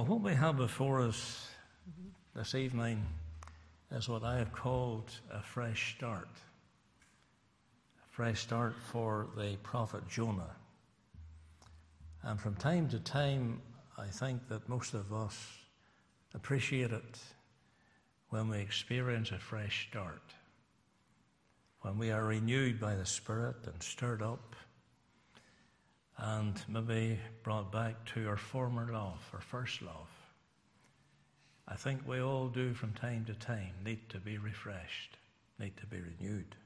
Well, 0.00 0.06
what 0.06 0.22
we 0.22 0.34
have 0.34 0.56
before 0.56 1.02
us 1.02 1.46
this 2.34 2.54
evening 2.54 3.04
is 3.90 4.08
what 4.08 4.24
I 4.24 4.38
have 4.38 4.50
called 4.50 5.10
a 5.30 5.42
fresh 5.42 5.94
start. 5.94 6.30
A 8.02 8.08
fresh 8.08 8.40
start 8.40 8.76
for 8.90 9.26
the 9.36 9.58
prophet 9.62 10.08
Jonah. 10.08 10.56
And 12.22 12.40
from 12.40 12.54
time 12.54 12.88
to 12.88 12.98
time, 12.98 13.60
I 13.98 14.06
think 14.06 14.48
that 14.48 14.66
most 14.70 14.94
of 14.94 15.12
us 15.12 15.36
appreciate 16.34 16.92
it 16.92 17.18
when 18.30 18.48
we 18.48 18.56
experience 18.56 19.32
a 19.32 19.38
fresh 19.38 19.86
start, 19.90 20.32
when 21.82 21.98
we 21.98 22.10
are 22.10 22.24
renewed 22.24 22.80
by 22.80 22.94
the 22.94 23.04
Spirit 23.04 23.56
and 23.66 23.82
stirred 23.82 24.22
up 24.22 24.56
and 26.20 26.62
maybe 26.68 27.18
brought 27.42 27.72
back 27.72 28.04
to 28.14 28.28
our 28.28 28.36
former 28.36 28.92
love, 28.92 29.18
our 29.32 29.40
first 29.40 29.80
love. 29.80 30.08
I 31.66 31.76
think 31.76 32.06
we 32.06 32.20
all 32.20 32.48
do 32.48 32.74
from 32.74 32.92
time 32.92 33.24
to 33.26 33.34
time 33.34 33.72
need 33.84 34.08
to 34.10 34.18
be 34.18 34.36
refreshed, 34.36 35.16
need 35.58 35.76
to 35.78 35.86
be 35.86 35.98
renewed. 36.00 36.56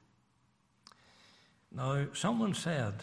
Now, 1.71 2.07
someone 2.13 2.53
said 2.53 2.95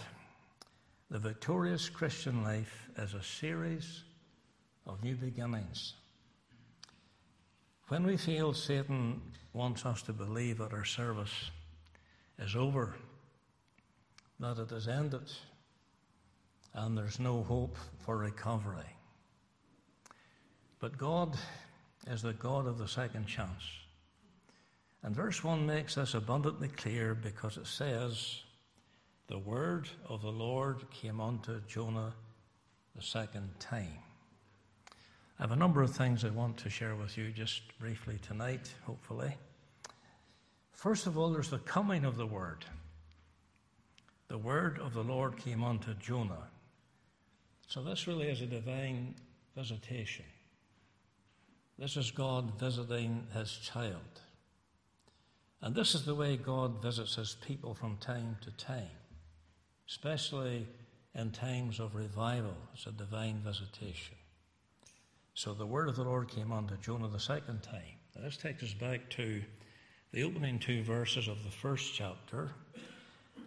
the 1.11 1.19
victorious 1.19 1.89
Christian 1.89 2.43
life 2.43 2.89
is 2.99 3.15
a 3.15 3.23
series 3.23 4.03
of 4.87 5.03
new 5.03 5.15
beginnings. 5.15 5.95
When 7.89 8.05
we 8.07 8.17
feel 8.17 8.53
Satan 8.53 9.21
wants 9.53 9.87
us 9.87 10.03
to 10.03 10.13
believe 10.13 10.59
that 10.59 10.73
our 10.73 10.85
service 10.85 11.51
is 12.39 12.57
over, 12.57 12.95
that 14.41 14.59
it 14.59 14.71
has 14.71 14.89
ended, 14.89 15.31
and 16.75 16.97
there's 16.97 17.21
no 17.21 17.43
hope 17.43 17.77
for 17.99 18.17
recovery. 18.17 18.97
But 20.79 20.99
God 20.99 21.37
is 22.11 22.23
the 22.23 22.33
God 22.33 22.67
of 22.67 22.79
the 22.79 22.89
second 22.89 23.27
chance. 23.27 23.63
And 25.03 25.15
verse 25.15 25.43
1 25.43 25.67
makes 25.67 25.97
this 25.97 26.15
abundantly 26.15 26.69
clear 26.69 27.15
because 27.15 27.57
it 27.57 27.67
says, 27.67 28.43
The 29.27 29.39
word 29.39 29.89
of 30.09 30.23
the 30.23 30.33
Lord 30.33 30.91
came 30.91 31.21
unto 31.21 31.61
Jonah 31.67 32.15
the 32.97 33.03
second 33.03 33.51
time. 33.59 33.99
I 35.39 35.43
have 35.43 35.53
a 35.53 35.57
number 35.57 35.83
of 35.83 35.95
things 35.95 36.25
I 36.25 36.31
want 36.31 36.57
to 36.59 36.71
share 36.71 36.95
with 36.95 37.19
you 37.19 37.31
just 37.31 37.63
briefly 37.79 38.19
tonight, 38.23 38.73
hopefully. 38.85 39.35
First 40.73 41.07
of 41.07 41.19
all, 41.19 41.31
there's 41.31 41.51
the 41.51 41.59
coming 41.59 42.05
of 42.05 42.17
the 42.17 42.27
word. 42.27 42.65
The 44.29 44.39
word 44.39 44.79
of 44.79 44.95
the 44.95 45.03
Lord 45.03 45.37
came 45.37 45.65
unto 45.65 45.95
Jonah. 45.95 46.49
So, 47.73 47.81
this 47.81 48.07
really 48.07 48.29
is 48.29 48.43
a 48.43 48.47
divine 48.47 49.15
visitation. 49.57 50.27
This 51.79 51.97
is 51.97 52.11
God 52.11 52.61
visiting 52.61 53.27
his 53.33 53.51
child. 53.51 54.21
And 55.63 55.75
this 55.75 55.95
is 55.95 56.05
the 56.05 56.15
way 56.15 56.37
God 56.37 56.83
visits 56.83 57.15
his 57.15 57.35
people 57.41 57.73
from 57.73 57.97
time 57.97 58.37
to 58.43 58.51
time, 58.63 58.99
especially 59.89 60.67
in 61.15 61.31
times 61.31 61.81
of 61.81 61.95
revival. 61.95 62.55
It's 62.75 62.87
a 62.87 62.93
divine 62.93 63.41
visitation. 63.43 64.17
So 65.33 65.55
the 65.55 65.65
word 65.65 65.89
of 65.89 65.97
the 65.97 66.05
Lord 66.05 66.29
came 66.29 66.53
unto 66.53 66.77
Jonah 66.77 67.09
the 67.09 67.19
second 67.19 67.63
time. 67.63 67.97
Now, 68.15 68.25
this 68.25 68.37
takes 68.37 68.63
us 68.63 68.75
back 68.75 69.09
to 69.13 69.41
the 70.13 70.25
opening 70.25 70.59
two 70.59 70.83
verses 70.83 71.27
of 71.27 71.43
the 71.43 71.51
first 71.51 71.95
chapter. 71.95 72.51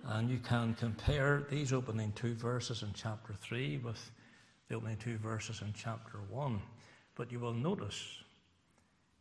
And 0.07 0.29
you 0.29 0.37
can 0.37 0.75
compare 0.75 1.47
these 1.49 1.73
opening 1.73 2.11
two 2.13 2.35
verses 2.35 2.83
in 2.83 2.89
chapter 2.93 3.33
3 3.33 3.77
with 3.83 4.11
the 4.67 4.75
opening 4.75 4.97
two 4.97 5.17
verses 5.17 5.61
in 5.61 5.73
chapter 5.73 6.19
1. 6.29 6.61
But 7.15 7.31
you 7.31 7.39
will 7.39 7.53
notice 7.53 8.23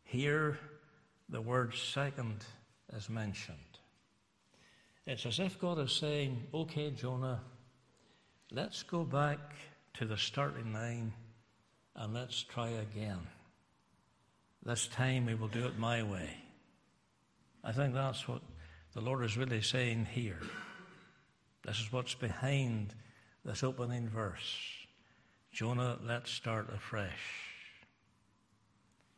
here 0.03 0.59
the 1.29 1.41
word 1.41 1.73
second 1.73 2.45
is 2.93 3.09
mentioned. 3.09 3.57
It's 5.07 5.25
as 5.25 5.39
if 5.39 5.59
God 5.59 5.79
is 5.79 5.91
saying, 5.91 6.43
Okay, 6.53 6.91
Jonah, 6.91 7.41
let's 8.51 8.83
go 8.83 9.03
back 9.03 9.39
to 9.95 10.05
the 10.05 10.17
starting 10.17 10.71
line 10.71 11.13
and 11.95 12.13
let's 12.13 12.43
try 12.43 12.69
again. 12.69 13.19
This 14.63 14.87
time 14.87 15.25
we 15.25 15.33
will 15.35 15.47
do 15.47 15.65
it 15.65 15.79
my 15.79 16.03
way. 16.03 16.29
I 17.63 17.71
think 17.71 17.95
that's 17.95 18.27
what 18.27 18.41
the 18.93 19.01
Lord 19.01 19.25
is 19.25 19.35
really 19.35 19.61
saying 19.61 20.07
here. 20.11 20.39
This 21.65 21.79
is 21.79 21.91
what's 21.91 22.13
behind 22.13 22.93
this 23.43 23.63
opening 23.63 24.07
verse. 24.07 24.55
Jonah, 25.51 25.97
let's 26.05 26.29
start 26.29 26.71
afresh. 26.71 27.09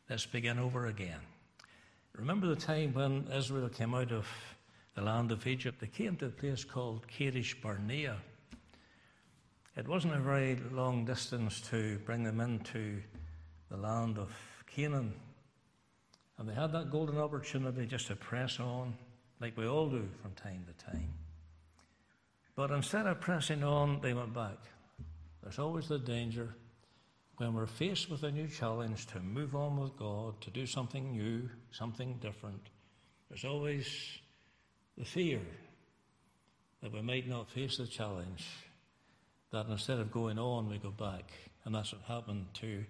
Let's 0.08 0.24
begin 0.24 0.58
over 0.58 0.86
again. 0.86 1.20
Remember 2.16 2.46
the 2.46 2.56
time 2.56 2.94
when 2.94 3.28
Israel 3.36 3.68
came 3.68 3.94
out 3.94 4.12
of 4.12 4.26
the 4.94 5.02
land 5.02 5.30
of 5.30 5.46
Egypt? 5.46 5.78
They 5.78 5.88
came 5.88 6.16
to 6.16 6.26
a 6.26 6.30
place 6.30 6.64
called 6.64 7.06
Kadesh 7.06 7.54
Barnea. 7.60 8.16
It 9.76 9.86
wasn't 9.86 10.14
a 10.14 10.18
very 10.18 10.58
long 10.72 11.04
distance 11.04 11.60
to 11.68 11.98
bring 12.06 12.24
them 12.24 12.40
into 12.40 13.02
the 13.70 13.76
land 13.76 14.16
of 14.16 14.32
Canaan. 14.66 15.12
And 16.38 16.48
they 16.48 16.54
had 16.54 16.72
that 16.72 16.90
golden 16.90 17.18
opportunity 17.18 17.84
just 17.84 18.06
to 18.06 18.16
press 18.16 18.58
on, 18.58 18.94
like 19.38 19.54
we 19.54 19.66
all 19.66 19.90
do 19.90 20.08
from 20.22 20.32
time 20.32 20.64
to 20.66 20.84
time. 20.86 21.12
But 22.58 22.72
instead 22.72 23.06
of 23.06 23.20
pressing 23.20 23.62
on, 23.62 24.00
they 24.00 24.14
went 24.14 24.34
back. 24.34 24.58
There's 25.44 25.60
always 25.60 25.86
the 25.86 26.00
danger 26.00 26.56
when 27.36 27.54
we're 27.54 27.68
faced 27.68 28.10
with 28.10 28.24
a 28.24 28.32
new 28.32 28.48
challenge 28.48 29.06
to 29.12 29.20
move 29.20 29.54
on 29.54 29.78
with 29.78 29.96
God, 29.96 30.40
to 30.40 30.50
do 30.50 30.66
something 30.66 31.12
new, 31.12 31.48
something 31.70 32.18
different. 32.20 32.70
There's 33.28 33.44
always 33.44 33.86
the 34.96 35.04
fear 35.04 35.38
that 36.82 36.92
we 36.92 37.00
might 37.00 37.28
not 37.28 37.48
face 37.48 37.76
the 37.76 37.86
challenge 37.86 38.44
that 39.52 39.68
instead 39.68 40.00
of 40.00 40.10
going 40.10 40.40
on, 40.40 40.68
we 40.68 40.78
go 40.78 40.90
back. 40.90 41.30
And 41.64 41.72
that's 41.72 41.92
what 41.92 42.02
happened 42.08 42.46
to 42.54 42.84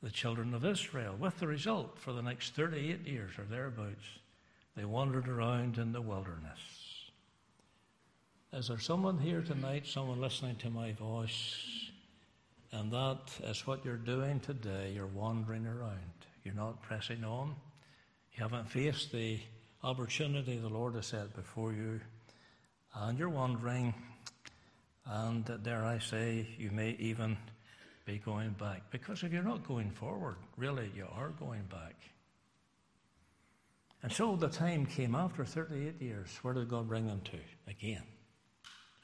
the 0.00 0.10
children 0.10 0.54
of 0.54 0.64
Israel, 0.64 1.16
with 1.18 1.40
the 1.40 1.48
result 1.48 1.98
for 1.98 2.12
the 2.12 2.22
next 2.22 2.54
38 2.54 3.04
years 3.04 3.32
or 3.36 3.46
thereabouts, 3.46 4.20
they 4.76 4.84
wandered 4.84 5.26
around 5.26 5.78
in 5.78 5.90
the 5.90 6.00
wilderness. 6.00 6.81
Is 8.54 8.68
there 8.68 8.78
someone 8.78 9.16
here 9.16 9.40
tonight, 9.40 9.86
someone 9.86 10.20
listening 10.20 10.56
to 10.56 10.68
my 10.68 10.92
voice, 10.92 11.56
and 12.70 12.92
that 12.92 13.18
is 13.44 13.66
what 13.66 13.82
you're 13.82 13.96
doing 13.96 14.40
today? 14.40 14.92
You're 14.94 15.06
wandering 15.06 15.66
around. 15.66 16.26
You're 16.44 16.52
not 16.52 16.82
pressing 16.82 17.24
on. 17.24 17.54
You 18.34 18.42
haven't 18.42 18.68
faced 18.68 19.10
the 19.10 19.40
opportunity 19.82 20.58
the 20.58 20.68
Lord 20.68 20.96
has 20.96 21.06
set 21.06 21.34
before 21.34 21.72
you, 21.72 21.98
and 22.94 23.18
you're 23.18 23.30
wandering 23.30 23.94
and 25.06 25.50
dare 25.62 25.86
I 25.86 25.98
say, 25.98 26.46
you 26.58 26.70
may 26.72 26.90
even 26.98 27.38
be 28.04 28.18
going 28.18 28.50
back. 28.50 28.82
Because 28.90 29.22
if 29.22 29.32
you're 29.32 29.42
not 29.42 29.66
going 29.66 29.90
forward, 29.92 30.36
really, 30.58 30.92
you 30.94 31.06
are 31.16 31.30
going 31.30 31.64
back. 31.70 31.94
And 34.02 34.12
so 34.12 34.36
the 34.36 34.48
time 34.48 34.84
came 34.84 35.14
after 35.14 35.42
38 35.42 36.02
years. 36.02 36.38
Where 36.42 36.52
did 36.52 36.68
God 36.68 36.86
bring 36.86 37.06
them 37.06 37.22
to? 37.30 37.38
Again. 37.66 38.02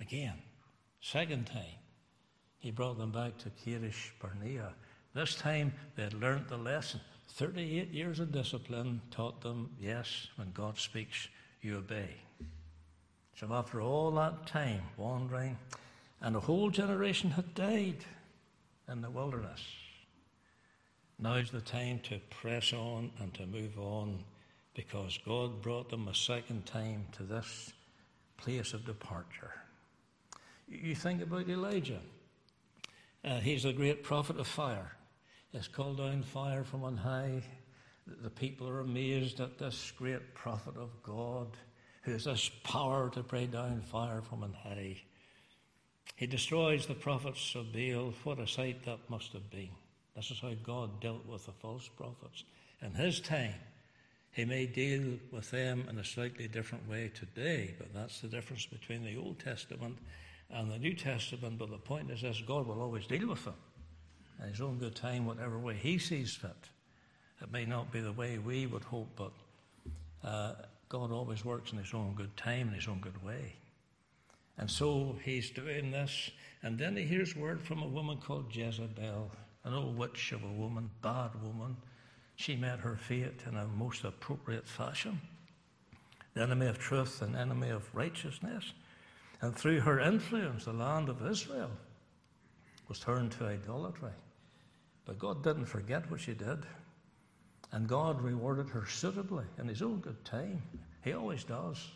Again. 0.01 0.35
Second 1.01 1.47
time. 1.47 1.79
He 2.59 2.71
brought 2.71 2.99
them 2.99 3.13
back 3.13 3.39
to 3.39 3.51
Kadesh 3.51 4.13
Barnea. 4.21 4.75
This 5.15 5.35
time 5.35 5.73
they 5.97 6.05
had 6.05 6.15
learnt 6.15 6.49
the 6.49 6.57
lesson. 6.57 7.01
38 7.31 7.91
years 7.91 8.21
of 8.21 8.33
discipline 8.33 9.01
taught 9.11 9.41
them 9.41 9.71
yes, 9.81 10.29
when 10.37 10.51
God 10.53 10.79
speaks, 10.79 11.29
you 11.63 11.77
obey. 11.77 12.11
So 13.37 13.49
after 13.53 13.81
all 13.81 14.11
that 14.13 14.47
time 14.47 14.83
wandering, 14.97 15.57
and 16.21 16.35
a 16.35 16.41
whole 16.41 16.71
generation 16.71 17.31
had 17.31 17.55
died 17.55 18.05
in 18.91 19.01
the 19.01 19.11
wilderness. 19.11 19.63
Now's 21.19 21.51
the 21.51 21.61
time 21.61 22.01
to 22.05 22.19
press 22.31 22.73
on 22.73 23.11
and 23.21 23.33
to 23.35 23.47
move 23.47 23.79
on 23.79 24.25
because 24.75 25.19
God 25.25 25.63
brought 25.63 25.91
them 25.91 26.09
a 26.09 26.15
second 26.15 26.67
time 26.67 27.07
to 27.13 27.23
this 27.23 27.73
place 28.37 28.73
of 28.73 28.85
departure. 28.85 29.53
You 30.71 30.95
think 30.95 31.23
about 31.23 31.49
Elijah. 31.49 32.01
Uh, 33.25 33.41
he's 33.41 33.65
a 33.65 33.73
great 33.73 34.03
prophet 34.03 34.39
of 34.39 34.47
fire. 34.47 34.93
He's 35.51 35.69
called 35.69 35.99
down 35.99 36.23
fire 36.23 36.63
from 36.63 36.85
on 36.85 36.97
high. 36.97 37.43
The 38.07 38.31
people 38.31 38.69
are 38.69 38.81
amazed 38.81 39.41
at 39.41 39.59
this 39.59 39.93
great 39.97 40.35
prophet 40.35 40.77
of 40.77 40.91
God 41.03 41.49
who 42.03 42.13
has 42.13 42.25
this 42.25 42.51
power 42.65 43.11
to 43.11 43.23
bring 43.23 43.51
down 43.51 43.81
fire 43.81 44.21
from 44.23 44.43
on 44.43 44.53
high. 44.53 45.01
He 46.17 46.27
destroys 46.27 46.87
the 46.87 46.95
prophets 46.95 47.55
of 47.55 47.73
Baal. 47.73 48.13
What 48.25 48.39
a 48.39 48.47
sight 48.47 48.85
that 48.85 48.99
must 49.09 49.33
have 49.33 49.51
been. 49.51 49.71
This 50.17 50.31
is 50.31 50.41
how 50.41 50.53
God 50.63 51.01
dealt 51.01 51.27
with 51.27 51.47
the 51.47 51.53
false 51.53 51.89
prophets. 51.89 52.45
In 52.83 52.93
his 52.93 53.21
time, 53.21 53.55
he 54.33 54.45
may 54.45 54.67
deal 54.67 55.19
with 55.33 55.51
them 55.51 55.87
in 55.89 55.99
a 55.99 56.05
slightly 56.05 56.49
different 56.49 56.89
way 56.89 57.11
today, 57.15 57.75
but 57.79 57.95
that's 57.95 58.21
the 58.21 58.29
difference 58.29 58.67
between 58.67 59.05
the 59.05 59.17
Old 59.17 59.39
Testament 59.39 59.99
and 60.51 60.71
the 60.71 60.79
New 60.79 60.95
Testament. 60.95 61.59
But 61.59 61.71
the 61.71 61.79
point 61.79 62.11
is 62.11 62.23
this 62.23 62.41
God 62.41 62.67
will 62.67 62.81
always 62.81 63.07
deal 63.07 63.29
with 63.29 63.45
them. 63.45 63.55
in 64.43 64.51
his 64.51 64.61
own 64.61 64.79
good 64.79 64.95
time, 64.95 65.27
whatever 65.27 65.59
way 65.59 65.75
he 65.75 65.99
sees 65.99 66.35
fit. 66.35 66.71
It 67.41 67.53
may 67.53 67.65
not 67.65 67.93
be 67.93 68.01
the 68.01 68.13
way 68.13 68.39
we 68.39 68.67
would 68.67 68.85
hope, 68.85 69.09
but 69.17 69.33
uh, 70.25 70.55
God 70.89 71.13
always 71.13 71.45
works 71.45 71.73
in 71.73 71.79
his 71.79 71.95
own 71.95 72.15
good 72.15 72.37
time, 72.37 72.69
in 72.69 72.75
his 72.75 72.89
own 72.89 73.01
good 73.01 73.23
way. 73.25 73.55
And 74.57 74.69
so 74.69 75.17
he's 75.25 75.51
doing 75.51 75.93
this, 75.93 76.31
and 76.63 76.77
then 76.77 76.97
he 76.97 77.05
hears 77.05 77.37
word 77.37 77.63
from 77.63 77.83
a 77.83 77.87
woman 77.87 78.19
called 78.19 78.55
Jezebel, 78.55 79.31
an 79.65 79.75
old 79.75 79.97
witch 79.97 80.33
of 80.33 80.43
a 80.43 80.53
woman, 80.53 80.91
bad 81.01 81.31
woman. 81.43 81.77
She 82.35 82.57
met 82.57 82.81
her 82.81 82.97
fate 82.97 83.43
in 83.47 83.57
a 83.57 83.67
most 83.69 84.05
appropriate 84.05 84.67
fashion. 84.67 85.21
The 86.35 86.43
enemy 86.43 86.67
of 86.67 86.79
truth 86.79 87.23
and 87.23 87.37
enemy 87.37 87.69
of 87.71 87.89
righteousness. 87.95 88.73
And 89.41 89.55
through 89.55 89.81
her 89.81 90.01
influence, 90.01 90.65
the 90.65 90.73
land 90.73 91.09
of 91.09 91.25
Israel 91.27 91.71
was 92.89 92.99
turned 92.99 93.33
to 93.33 93.47
idolatry. 93.47 94.11
But 95.05 95.19
God 95.19 95.45
didn't 95.45 95.67
forget 95.67 96.11
what 96.11 96.21
she 96.21 96.35
did. 96.35 96.67
And 97.73 97.87
God 97.87 98.23
rewarded 98.23 98.71
her 98.71 98.87
suitably 98.87 99.45
in 99.59 99.69
his 99.69 99.83
own 99.83 100.01
good 100.01 100.25
time. 100.25 100.63
He 101.05 101.13
always 101.13 101.45
does. 101.45 101.87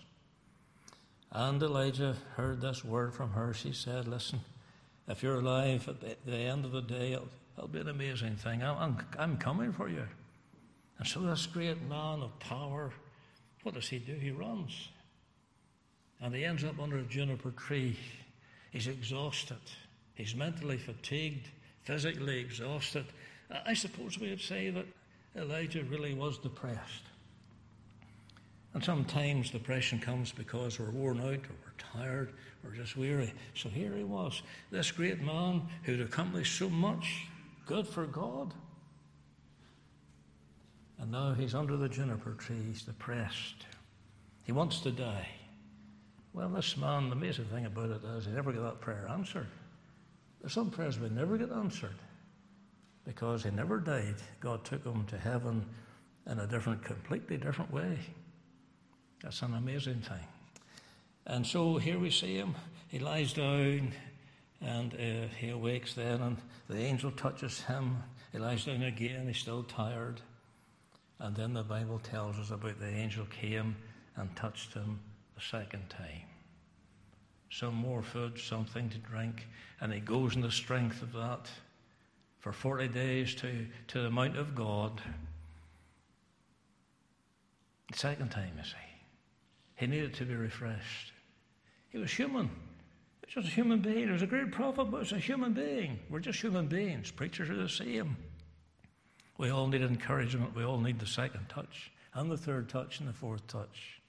And 1.33 1.63
Elijah 1.63 2.15
heard 2.37 2.61
this 2.61 2.85
word 2.85 3.15
from 3.15 3.31
her. 3.31 3.55
She 3.55 3.73
said, 3.73 4.07
Listen, 4.07 4.41
if 5.09 5.23
you're 5.23 5.41
alive 5.41 5.89
at 5.89 6.25
the, 6.27 6.37
end 6.37 6.65
of 6.65 6.73
the 6.73 6.83
day, 6.83 7.13
it'll, 7.13 7.29
it'll, 7.57 7.69
be 7.69 7.81
an 7.81 7.89
amazing 7.89 8.37
thing. 8.37 8.63
I'm, 8.63 8.99
I'm 9.19 9.39
coming 9.39 9.73
for 9.73 9.89
you. 9.89 10.07
And 10.99 11.07
so, 11.09 11.21
this 11.21 11.47
great 11.47 11.83
man 11.89 12.21
of 12.21 12.39
power, 12.39 12.93
what 13.63 13.75
does 13.75 13.89
he 13.89 13.99
do? 13.99 14.15
He 14.15 14.31
runs. 14.31 14.89
And 16.23 16.35
he 16.35 16.45
ends 16.45 16.63
up 16.63 16.79
under 16.81 16.99
a 16.99 17.03
juniper 17.03 17.51
tree. 17.51 17.99
He's 18.71 18.87
exhausted. 18.87 19.59
He's 20.15 20.37
mentally 20.37 20.79
fatigued, 20.79 21.49
physically 21.83 22.39
exhausted. 22.39 23.05
I 23.67 23.75
suppose 23.75 24.19
we 24.19 24.31
would 24.31 24.41
say 24.41 24.71
that 24.71 24.87
Elijah 25.37 25.83
really 25.83 26.15
was 26.15 26.39
depressed. 26.39 27.03
And 28.75 28.83
sometimes 28.83 29.51
depression 29.51 29.99
comes 29.99 30.33
because 30.33 30.79
we're 30.79 30.91
worn 30.91 31.21
out 31.21 31.27
or 31.27 31.57
we're 31.65 32.01
tired 32.01 32.33
or 32.65 32.71
just 32.71 32.97
weary. 32.97 33.33
So 33.55 33.69
here 33.69 33.95
he 33.95 34.05
was, 34.05 34.43
this 34.71 34.93
great 34.93 35.21
man 35.21 35.63
who'd 35.83 36.01
accomplished 36.01 36.59
so 36.59 36.71
much 36.71 37.27
good 37.67 37.87
for 37.87 38.07
God. 38.07 38.55
And 40.99 41.11
now 41.11 41.35
he's 41.35 41.55
under 41.55 41.77
the 41.77 41.89
juniper 41.89 42.33
tree, 42.35 42.63
he's 42.69 42.83
depressed. 42.83 43.67
He 44.45 44.53
wants 44.53 44.81
to 44.81 44.93
die. 44.93 45.29
Well, 46.35 46.49
this 46.49 46.77
man, 46.77 47.11
the 47.11 47.17
amazing 47.17 47.45
thing 47.47 47.67
about 47.67 47.91
it 47.91 48.03
is 48.17 48.25
he 48.25 48.33
never 48.33 48.53
got 48.53 48.63
that 48.63 48.81
prayer 48.81 49.07
answered. 49.11 49.49
There's 50.41 50.55
some 50.55 50.71
prayers 50.71 50.99
we 50.99 51.11
never 51.11 51.37
get 51.37 51.53
answered 51.53 51.95
because 53.05 53.45
he 53.45 53.51
never 53.51 53.79
died. 53.79 54.15
God 54.41 54.65
took 54.65 54.85
him 54.85 55.05
to 55.07 55.19
heaven 55.19 55.67
in 56.27 56.39
a 56.39 56.47
different, 56.47 56.85
completely 56.85 57.37
different 57.37 57.73
way. 57.73 57.99
That's 59.23 59.43
an 59.43 59.55
amazing 59.55 60.01
thing. 60.01 60.27
And 61.27 61.47
so 61.47 61.77
here 61.77 61.99
we 61.99 62.11
see 62.11 62.37
him. 62.37 62.55
He 62.89 62.99
lies 62.99 63.35
down 63.35 63.93
and 64.61 64.95
uh, 64.95 65.29
he 65.39 65.51
awakes 65.51 65.95
then, 65.95 66.21
and 66.21 66.37
the 66.69 66.79
angel 66.79 67.11
touches 67.11 67.61
him. 67.63 67.97
He 68.31 68.39
lies 68.39 68.65
down 68.65 68.83
again, 68.83 69.27
he's 69.27 69.39
still 69.39 69.65
tired. 69.65 70.21
And 71.19 71.37
then 71.37 71.53
the 71.53 71.63
Bible 71.63 71.99
tells 71.99 72.39
us 72.39 72.51
about 72.51 72.81
the 72.81 72.89
angel 72.89 73.27
came 73.27 73.77
and 74.17 74.35
touched 74.37 74.75
him 74.75 75.01
the 75.35 75.41
second 75.41 75.89
time. 75.89 76.29
Some 77.51 77.75
more 77.75 78.03
food, 78.03 78.39
something 78.39 78.89
to 78.91 78.99
drink, 78.99 79.47
and 79.81 79.93
he 79.93 80.01
goes 80.01 80.35
in 80.35 80.41
the 80.41 80.51
strength 80.51 81.03
of 81.03 81.13
that 81.13 81.49
for 82.41 82.53
40 82.53 82.89
days 82.89 83.35
to, 83.37 83.67
to 83.89 84.03
the 84.03 84.11
Mount 84.11 84.37
of 84.37 84.55
God. 84.55 85.01
The 87.91 87.99
second 87.99 88.31
time, 88.31 88.53
you 88.57 88.65
see. 88.65 88.77
He 89.77 89.87
needed 89.87 90.15
to 90.15 90.25
be 90.25 90.35
refreshed. 90.35 91.13
He 91.91 91.99
was 91.99 92.11
human. 92.11 92.47
He 92.47 93.27
was 93.27 93.45
just 93.45 93.49
a 93.49 93.55
human 93.55 93.81
being. 93.81 94.07
He 94.07 94.13
was 94.13 94.23
a 94.23 94.27
great 94.27 94.51
prophet, 94.51 94.91
but 94.91 94.99
he 94.99 95.01
was 95.01 95.13
a 95.13 95.19
human 95.19 95.53
being. 95.53 95.99
We're 96.09 96.21
just 96.21 96.41
human 96.41 96.67
beings. 96.67 97.11
Preachers 97.11 97.51
are 97.51 97.57
the 97.57 97.69
same. 97.69 98.17
We 99.39 99.51
all 99.51 99.67
need 99.67 99.83
encouragement. 99.83 100.57
We 100.57 100.65
all 100.65 100.79
need 100.79 100.99
the 100.99 101.07
second 101.07 101.49
touch, 101.49 101.91
and 102.15 102.31
the 102.31 102.37
third 102.37 102.69
touch, 102.69 103.01
and 103.01 103.09
the 103.09 103.13
fourth 103.13 103.47
touch. 103.47 104.02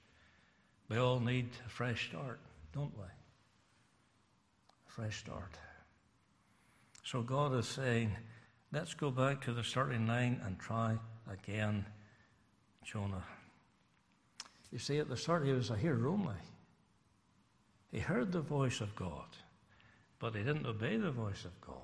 We 0.94 1.00
all 1.00 1.18
need 1.18 1.48
a 1.66 1.68
fresh 1.68 2.08
start, 2.08 2.38
don't 2.72 2.96
we? 2.96 3.02
A 3.02 4.92
fresh 4.92 5.18
start. 5.18 5.58
So 7.02 7.20
God 7.20 7.52
is 7.56 7.66
saying, 7.66 8.12
let's 8.72 8.94
go 8.94 9.10
back 9.10 9.44
to 9.46 9.52
the 9.52 9.64
starting 9.64 10.06
line 10.06 10.40
and 10.44 10.56
try 10.56 10.96
again, 11.28 11.84
Jonah. 12.84 13.24
You 14.70 14.78
see, 14.78 14.98
at 14.98 15.08
the 15.08 15.16
start, 15.16 15.44
he 15.44 15.52
was 15.52 15.70
a 15.70 15.76
hearer 15.76 16.06
only. 16.06 16.36
He 17.90 17.98
heard 17.98 18.30
the 18.30 18.40
voice 18.40 18.80
of 18.80 18.94
God, 18.94 19.26
but 20.20 20.36
he 20.36 20.44
didn't 20.44 20.64
obey 20.64 20.96
the 20.96 21.10
voice 21.10 21.44
of 21.44 21.60
God. 21.60 21.80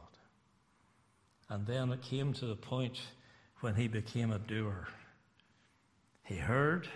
And 1.49 1.67
then 1.67 1.91
it 1.91 2.03
came 2.03 2.33
to 2.35 2.47
the 2.47 2.55
point 2.55 3.01
when 3.59 3.75
he 3.75 3.89
became 3.89 4.31
a 4.31 4.39
doer. 4.39 4.87
He 6.23 6.37
heard, 6.37 6.87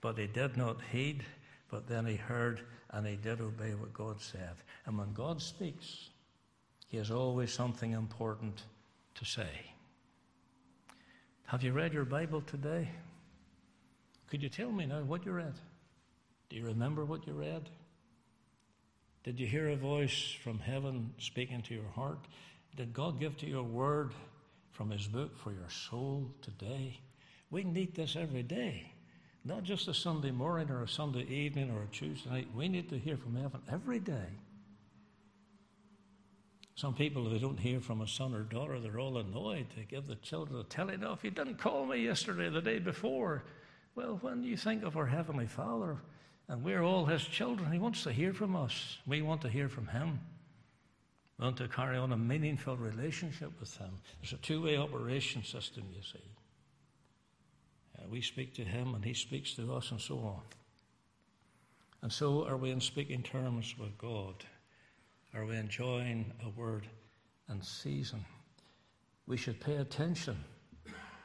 but 0.00 0.18
he 0.18 0.28
did 0.28 0.56
not 0.56 0.80
heed, 0.92 1.24
but 1.70 1.86
then 1.86 2.06
he 2.06 2.16
heard 2.16 2.60
and 2.90 3.06
he 3.06 3.16
did 3.16 3.40
obey 3.40 3.74
what 3.74 3.92
God 3.92 4.20
said. 4.20 4.56
And 4.86 4.96
when 4.98 5.12
God 5.12 5.42
speaks, 5.42 6.08
he 6.86 6.96
has 6.96 7.10
always 7.10 7.52
something 7.52 7.92
important 7.92 8.62
to 9.14 9.24
say. 9.24 9.50
Have 11.46 11.62
you 11.62 11.72
read 11.72 11.92
your 11.92 12.04
Bible 12.04 12.42
today? 12.42 12.88
Could 14.28 14.42
you 14.42 14.48
tell 14.48 14.70
me 14.70 14.86
now 14.86 15.02
what 15.02 15.24
you 15.24 15.32
read? 15.32 15.54
Do 16.48 16.56
you 16.56 16.64
remember 16.64 17.04
what 17.04 17.26
you 17.26 17.32
read? 17.34 17.68
Did 19.24 19.38
you 19.38 19.46
hear 19.46 19.68
a 19.68 19.76
voice 19.76 20.34
from 20.42 20.58
heaven 20.58 21.12
speaking 21.18 21.62
to 21.62 21.74
your 21.74 21.88
heart? 21.94 22.20
Did 22.76 22.94
God 22.94 23.20
give 23.20 23.36
to 23.38 23.46
you 23.46 23.58
a 23.58 23.62
word 23.62 24.12
from 24.72 24.90
His 24.90 25.06
book 25.06 25.36
for 25.36 25.52
your 25.52 25.68
soul 25.68 26.30
today? 26.40 26.98
We 27.50 27.64
need 27.64 27.94
this 27.94 28.16
every 28.16 28.42
day, 28.42 28.92
not 29.44 29.62
just 29.62 29.88
a 29.88 29.94
Sunday 29.94 30.30
morning 30.30 30.70
or 30.70 30.82
a 30.82 30.88
Sunday 30.88 31.24
evening 31.24 31.70
or 31.70 31.82
a 31.82 31.86
Tuesday 31.86 32.30
night. 32.30 32.48
We 32.54 32.68
need 32.68 32.88
to 32.90 32.98
hear 32.98 33.16
from 33.16 33.36
heaven 33.36 33.60
every 33.70 33.98
day. 33.98 34.28
Some 36.74 36.94
people, 36.94 37.26
if 37.26 37.32
they 37.32 37.38
don't 37.40 37.58
hear 37.58 37.80
from 37.80 38.02
a 38.02 38.06
son 38.06 38.34
or 38.34 38.42
daughter, 38.42 38.78
they're 38.78 39.00
all 39.00 39.18
annoyed. 39.18 39.66
They 39.74 39.82
give 39.82 40.06
the 40.06 40.14
children 40.16 40.60
a 40.60 40.62
telling 40.62 41.02
off. 41.02 41.24
You 41.24 41.32
didn't 41.32 41.58
call 41.58 41.86
me 41.86 42.04
yesterday, 42.04 42.50
the 42.50 42.60
day 42.60 42.78
before. 42.78 43.42
Well, 43.96 44.18
when 44.20 44.44
you 44.44 44.56
think 44.56 44.84
of 44.84 44.96
our 44.96 45.06
Heavenly 45.06 45.48
Father, 45.48 45.96
and 46.46 46.62
we're 46.62 46.82
all 46.82 47.04
His 47.04 47.24
children, 47.24 47.72
He 47.72 47.80
wants 47.80 48.04
to 48.04 48.12
hear 48.12 48.32
from 48.32 48.54
us. 48.54 48.98
We 49.08 49.22
want 49.22 49.42
to 49.42 49.48
hear 49.48 49.68
from 49.68 49.88
Him. 49.88 50.20
We 51.36 51.46
want 51.46 51.56
to 51.56 51.66
carry 51.66 51.96
on 51.96 52.12
a 52.12 52.16
meaningful 52.16 52.76
relationship 52.76 53.50
with 53.58 53.76
Him. 53.76 53.90
There's 54.20 54.34
a 54.34 54.36
two 54.36 54.62
way 54.62 54.76
operation 54.76 55.42
system, 55.42 55.82
you 55.92 56.02
see. 56.02 56.24
Uh, 57.98 58.08
we 58.08 58.20
speak 58.20 58.54
to 58.54 58.64
Him, 58.64 58.94
and 58.94 59.04
He 59.04 59.14
speaks 59.14 59.54
to 59.54 59.74
us, 59.74 59.90
and 59.90 60.00
so 60.00 60.18
on. 60.18 60.40
And 62.02 62.12
so, 62.12 62.46
are 62.46 62.56
we 62.56 62.70
in 62.70 62.80
speaking 62.80 63.22
terms 63.22 63.74
with 63.78 63.96
God? 63.98 64.44
Are 65.34 65.44
we 65.44 65.56
enjoying 65.56 66.32
a 66.44 66.48
word 66.50 66.86
and 67.48 67.64
season? 67.64 68.24
We 69.26 69.36
should 69.36 69.60
pay 69.60 69.76
attention 69.76 70.42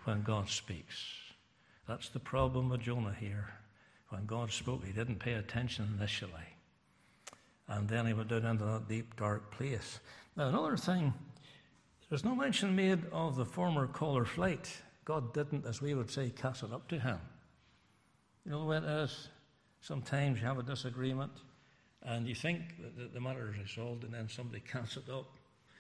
when 0.04 0.24
God 0.24 0.50
speaks. 0.50 0.96
That's 1.88 2.10
the 2.10 2.20
problem 2.20 2.70
with 2.70 2.82
Jonah 2.82 3.16
here. 3.20 3.54
When 4.10 4.26
God 4.26 4.52
spoke, 4.52 4.86
he 4.86 4.92
didn't 4.92 5.20
pay 5.20 5.34
attention 5.34 5.96
initially. 5.98 6.32
And 7.68 7.88
then 7.88 8.06
he 8.06 8.14
went 8.14 8.30
down 8.30 8.46
into 8.46 8.66
that 8.66 8.88
deep, 8.88 9.16
dark 9.16 9.52
place. 9.52 10.00
Now, 10.36 10.50
another 10.50 10.78
thing, 10.78 11.14
there's 12.10 12.26
no 12.26 12.36
mention 12.36 12.76
made 12.76 13.02
of 13.12 13.36
the 13.36 13.46
former 13.46 13.88
caller 13.88 14.26
flight. 14.26 14.70
God 15.06 15.34
didn't, 15.34 15.66
as 15.66 15.82
we 15.82 15.94
would 15.94 16.10
say, 16.10 16.30
cast 16.30 16.64
it 16.64 16.72
up 16.72 16.88
to 16.90 17.00
him. 17.00 17.20
You 18.46 18.52
know 18.52 18.60
the 18.62 18.66
way 18.66 18.78
it 18.78 18.84
is? 18.84 19.30
Sometimes 19.82 20.40
you 20.40 20.48
have 20.48 20.60
a 20.60 20.64
disagreement 20.64 21.32
and 22.04 22.28
you 22.28 22.36
think 22.36 22.62
that 22.98 23.14
the 23.14 23.20
matter 23.20 23.54
is 23.54 23.62
resolved, 23.62 24.04
and 24.04 24.14
then 24.14 24.28
somebody 24.28 24.62
casts 24.62 24.98
it 24.98 25.10
up. 25.10 25.26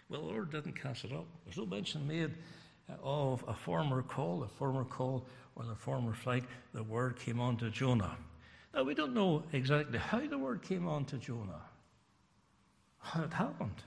Well, 0.09 0.21
the 0.21 0.27
Lord 0.27 0.51
didn't 0.51 0.81
cast 0.81 1.03
it 1.03 1.11
up. 1.11 1.25
There's 1.43 1.57
no 1.57 1.65
mention 1.65 2.07
made 2.07 2.31
uh, 2.89 2.93
of 3.03 3.43
a 3.47 3.53
former 3.53 4.01
call, 4.01 4.43
a 4.43 4.47
former 4.47 4.85
call, 4.85 5.27
or 5.55 5.65
the 5.65 5.75
former 5.75 6.13
flight. 6.13 6.43
The 6.73 6.83
word 6.83 7.19
came 7.19 7.39
on 7.39 7.57
to 7.57 7.69
Jonah. 7.69 8.15
Now, 8.73 8.83
we 8.83 8.93
don't 8.93 9.13
know 9.13 9.43
exactly 9.51 9.99
how 9.99 10.25
the 10.25 10.37
word 10.37 10.61
came 10.61 10.87
on 10.87 11.05
to 11.05 11.17
Jonah, 11.17 11.61
how 12.99 13.23
it 13.23 13.33
happened. 13.33 13.83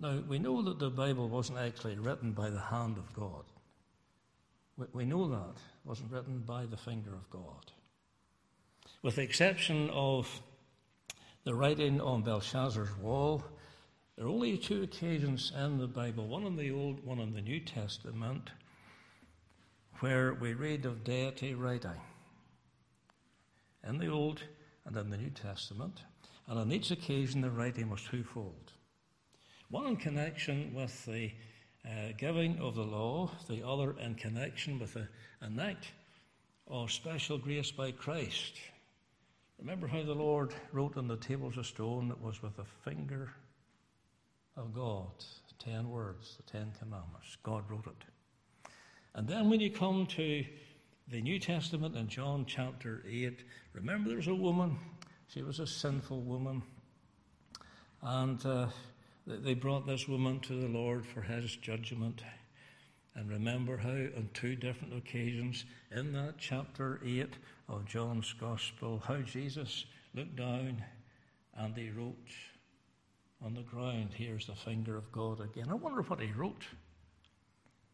Now, 0.00 0.22
we 0.28 0.38
know 0.38 0.62
that 0.62 0.78
the 0.78 0.90
Bible 0.90 1.28
wasn't 1.28 1.58
actually 1.58 1.98
written 1.98 2.32
by 2.32 2.48
the 2.50 2.60
hand 2.60 2.96
of 2.96 3.12
God. 3.12 3.44
We 4.92 5.04
know 5.04 5.28
that. 5.28 5.56
Wasn't 5.84 6.10
written 6.10 6.40
by 6.40 6.66
the 6.66 6.76
finger 6.76 7.14
of 7.14 7.28
God. 7.30 7.72
With 9.02 9.16
the 9.16 9.22
exception 9.22 9.90
of 9.90 10.42
the 11.44 11.54
writing 11.54 12.00
on 12.00 12.22
Belshazzar's 12.22 12.96
wall, 12.98 13.44
There 14.16 14.26
are 14.26 14.28
only 14.28 14.56
two 14.56 14.84
occasions 14.84 15.52
in 15.58 15.78
the 15.78 15.88
Bible, 15.88 16.28
one 16.28 16.44
in 16.44 16.54
the 16.54 16.70
Old, 16.70 17.04
one 17.04 17.18
in 17.18 17.34
the 17.34 17.40
New 17.40 17.58
Testament, 17.58 18.50
where 19.98 20.34
we 20.34 20.54
read 20.54 20.84
of 20.84 21.02
deity 21.02 21.52
writing. 21.54 22.00
In 23.82 23.98
the 23.98 24.06
Old 24.06 24.40
and 24.86 24.96
in 24.96 25.10
the 25.10 25.16
New 25.16 25.30
Testament. 25.30 26.02
And 26.46 26.60
on 26.60 26.70
each 26.70 26.92
occasion, 26.92 27.40
the 27.40 27.50
writing 27.50 27.90
was 27.90 28.02
twofold. 28.02 28.72
One 29.68 29.86
in 29.86 29.96
connection 29.96 30.72
with 30.74 31.04
the 31.06 31.32
uh, 31.84 32.12
giving 32.16 32.58
of 32.58 32.74
the 32.74 32.82
law, 32.82 33.30
the 33.48 33.66
other 33.66 33.94
in 33.98 34.14
connection 34.14 34.78
with 34.78 34.96
a, 34.96 35.08
an 35.40 35.58
act 35.60 35.86
of 36.66 36.90
special 36.90 37.38
grace 37.38 37.70
by 37.70 37.90
Christ. 37.90 38.54
Remember 39.58 39.86
how 39.86 40.02
the 40.02 40.14
Lord 40.14 40.54
wrote 40.72 40.96
on 40.96 41.08
the 41.08 41.16
tables 41.16 41.56
of 41.56 41.66
stone 41.66 42.08
that 42.08 42.20
was 42.20 42.42
with 42.42 42.56
the 42.56 42.64
finger 42.84 43.30
of 44.56 44.74
God, 44.74 45.10
ten 45.64 45.88
words, 45.88 46.36
the 46.36 46.42
Ten 46.42 46.72
Commandments. 46.78 47.36
God 47.42 47.64
wrote 47.70 47.86
it. 47.86 48.70
And 49.14 49.26
then 49.26 49.48
when 49.48 49.60
you 49.60 49.70
come 49.70 50.06
to 50.06 50.44
the 51.08 51.22
New 51.22 51.38
Testament 51.38 51.96
in 51.96 52.08
John 52.08 52.44
chapter 52.46 53.04
8, 53.08 53.44
remember 53.72 54.08
there 54.08 54.18
was 54.18 54.26
a 54.26 54.34
woman, 54.34 54.76
she 55.28 55.42
was 55.42 55.60
a 55.60 55.66
sinful 55.66 56.20
woman, 56.20 56.62
and 58.02 58.44
uh, 58.44 58.66
they 59.26 59.54
brought 59.54 59.86
this 59.86 60.06
woman 60.06 60.40
to 60.40 60.60
the 60.60 60.68
Lord 60.68 61.06
for 61.06 61.22
his 61.22 61.56
judgment. 61.56 62.22
And 63.14 63.30
remember 63.30 63.76
how, 63.76 63.88
on 63.90 64.28
two 64.34 64.56
different 64.56 64.94
occasions 64.94 65.64
in 65.90 66.12
that 66.12 66.34
chapter 66.38 67.00
8 67.04 67.28
of 67.68 67.86
John's 67.86 68.32
Gospel, 68.34 69.02
how 69.06 69.18
Jesus 69.18 69.86
looked 70.14 70.36
down 70.36 70.82
and 71.56 71.76
he 71.76 71.90
wrote 71.90 72.16
on 73.42 73.54
the 73.54 73.62
ground, 73.62 74.10
Here's 74.14 74.46
the 74.46 74.54
finger 74.54 74.96
of 74.96 75.10
God 75.12 75.40
again. 75.40 75.68
I 75.70 75.74
wonder 75.74 76.02
what 76.02 76.20
he 76.20 76.32
wrote. 76.32 76.64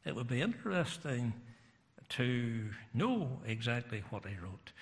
It 0.05 0.15
would 0.15 0.29
be 0.29 0.41
interesting 0.41 1.35
to 2.11 2.71
know 2.95 3.41
exactly 3.47 4.03
what 4.11 4.25
he 4.25 4.35
wrote. 4.43 4.73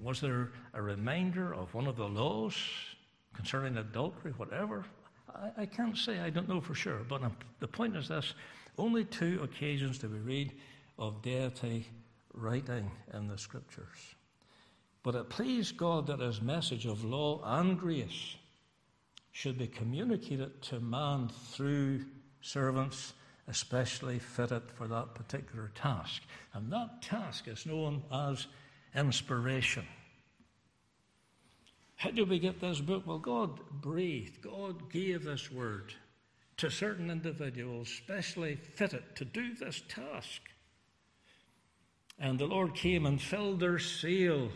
Was 0.00 0.20
there 0.20 0.52
a 0.74 0.80
reminder 0.80 1.54
of 1.54 1.74
one 1.74 1.86
of 1.86 1.96
the 1.96 2.08
laws 2.08 2.54
concerning 3.34 3.76
adultery, 3.76 4.32
whatever? 4.36 4.84
I, 5.34 5.62
I 5.62 5.66
can't 5.66 5.96
say, 5.96 6.18
I 6.18 6.30
don't 6.30 6.48
know 6.48 6.60
for 6.60 6.74
sure. 6.74 7.00
But 7.08 7.22
um, 7.22 7.36
the 7.60 7.68
point 7.68 7.96
is 7.96 8.08
this 8.08 8.34
only 8.76 9.04
two 9.04 9.40
occasions 9.42 9.98
do 9.98 10.08
we 10.08 10.18
read 10.18 10.52
of 10.98 11.22
deity 11.22 11.86
writing 12.34 12.90
in 13.14 13.28
the 13.28 13.38
scriptures. 13.38 14.14
But 15.02 15.14
it 15.14 15.28
pleased 15.28 15.76
God 15.76 16.06
that 16.08 16.20
his 16.20 16.42
message 16.42 16.86
of 16.86 17.04
law 17.04 17.40
and 17.44 17.78
grace 17.78 18.36
should 19.32 19.58
be 19.58 19.68
communicated 19.68 20.60
to 20.62 20.80
man 20.80 21.28
through 21.52 22.04
servants 22.40 23.14
especially 23.48 24.18
fitted 24.18 24.62
for 24.74 24.86
that 24.88 25.14
particular 25.14 25.70
task. 25.74 26.22
And 26.52 26.70
that 26.72 27.02
task 27.02 27.48
is 27.48 27.66
known 27.66 28.02
as 28.12 28.46
inspiration. 28.94 29.86
How 31.98 32.12
did 32.12 32.28
we 32.28 32.38
get 32.38 32.60
this 32.60 32.80
book? 32.80 33.08
Well, 33.08 33.18
God 33.18 33.58
breathed, 33.82 34.40
God 34.40 34.88
gave 34.88 35.24
this 35.24 35.50
word 35.50 35.92
to 36.58 36.70
certain 36.70 37.10
individuals, 37.10 37.88
specially 37.88 38.54
fitted 38.54 39.02
to 39.16 39.24
do 39.24 39.52
this 39.54 39.82
task. 39.88 40.40
And 42.20 42.38
the 42.38 42.46
Lord 42.46 42.76
came 42.76 43.04
and 43.04 43.20
filled 43.20 43.58
their 43.58 43.80
sail. 43.80 44.48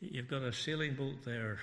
You've 0.00 0.28
got 0.28 0.40
a 0.40 0.54
sailing 0.54 0.94
boat 0.94 1.22
there, 1.22 1.58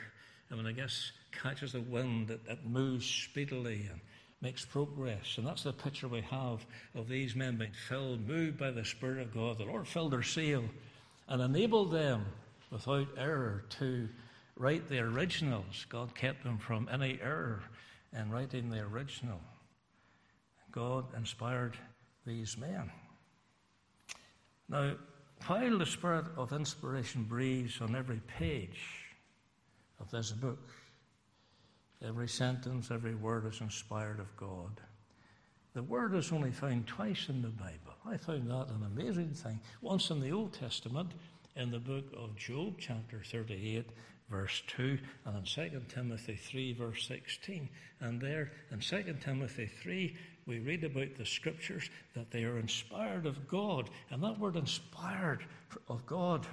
and 0.50 0.58
when 0.60 0.68
I 0.68 0.72
guess 0.72 1.14
catches 1.32 1.72
the 1.72 1.82
wind, 1.82 2.30
it 2.30 2.60
moves 2.64 3.08
speedily 3.08 3.88
and 3.90 4.00
makes 4.40 4.66
progress. 4.66 5.40
And 5.40 5.48
that's 5.48 5.64
the 5.64 5.74
picture 5.74 6.08
we 6.08 6.22
have 6.22 6.64
of 6.94 7.10
these 7.10 7.36
men 7.36 7.58
being 7.58 7.72
filled, 7.88 8.28
moved 8.28 8.60
by 8.60 8.70
the 8.70 8.86
Spirit 8.86 9.22
of 9.22 9.34
God. 9.34 9.58
The 9.58 9.66
Lord 9.66 9.88
filled 9.88 10.14
their 10.14 10.22
sail 10.22 10.64
and 11.28 11.42
enabled 11.42 11.92
them 11.92 12.24
without 12.70 13.08
error 13.18 13.64
to 13.80 14.08
write 14.60 14.88
the 14.90 15.00
originals. 15.00 15.88
God 15.90 16.14
kept 16.14 16.44
them 16.44 16.60
from 16.60 16.88
any 16.92 17.18
error 17.24 17.64
in 18.16 18.30
writing 18.30 18.70
the 18.70 18.82
original. 18.82 19.40
God 20.72 21.06
inspired 21.18 21.78
these 22.28 22.58
men. 22.58 22.92
Now, 24.68 24.92
while 25.48 25.80
the 25.80 25.86
spirit 25.86 26.26
of 26.38 26.52
inspiration 26.52 27.24
breathes 27.24 27.82
on 27.82 27.96
every 27.96 28.22
page 28.28 28.82
of 30.00 30.12
this 30.12 30.32
book, 30.32 30.70
every 32.06 32.28
sentence, 32.28 32.92
every 32.92 33.16
word 33.16 33.46
is 33.52 33.62
inspired 33.62 34.20
of 34.20 34.36
God. 34.36 34.82
The 35.74 35.84
word 35.84 36.14
is 36.16 36.32
only 36.32 36.52
found 36.52 36.86
twice 36.86 37.28
in 37.30 37.42
the 37.42 37.48
Bible. 37.48 37.96
I 38.06 38.18
found 38.18 38.50
that 38.52 38.68
an 38.68 38.84
amazing 38.86 39.34
thing. 39.34 39.60
Once 39.82 40.10
in 40.10 40.20
the 40.20 40.32
Old 40.32 40.52
Testament, 40.54 41.12
in 41.56 41.72
the 41.72 41.80
book 41.80 42.06
of 42.18 42.36
Job, 42.36 42.76
chapter 42.80 43.22
38, 43.24 43.90
verse 44.30 44.62
2, 44.68 44.98
and 45.26 45.38
in 45.38 45.44
2 45.44 45.82
Timothy 45.88 46.36
3, 46.36 46.74
verse 46.74 47.08
16. 47.08 47.70
And 48.00 48.22
there 48.22 48.52
in 48.72 48.80
2 48.80 49.16
Timothy 49.22 49.66
3, 49.66 50.16
we 50.46 50.60
read 50.60 50.84
about 50.84 51.16
the 51.18 51.26
scriptures 51.26 51.90
that 52.16 52.32
they 52.32 52.44
are 52.44 52.60
inspired 52.60 53.26
of 53.26 53.48
God. 53.48 53.90
And 54.12 54.24
that 54.24 54.40
word 54.40 54.56
inspired 54.56 55.44
of 55.88 56.06
God, 56.06 56.46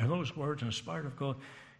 or 0.00 0.06
those 0.06 0.36
words 0.36 0.62
inspired 0.62 1.06
of 1.06 1.16
God, 1.16 1.36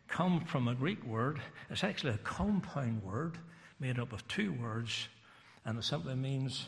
come 0.08 0.40
from 0.40 0.68
a 0.68 0.74
Greek 0.74 1.04
word. 1.04 1.40
It's 1.70 1.84
actually 1.84 2.14
a 2.14 2.18
compound 2.18 3.02
word 3.02 3.38
made 3.80 3.98
up 3.98 4.12
of 4.12 4.26
two 4.28 4.52
words, 4.54 5.08
and 5.64 5.78
it 5.78 5.84
simply 5.84 6.14
means 6.14 6.66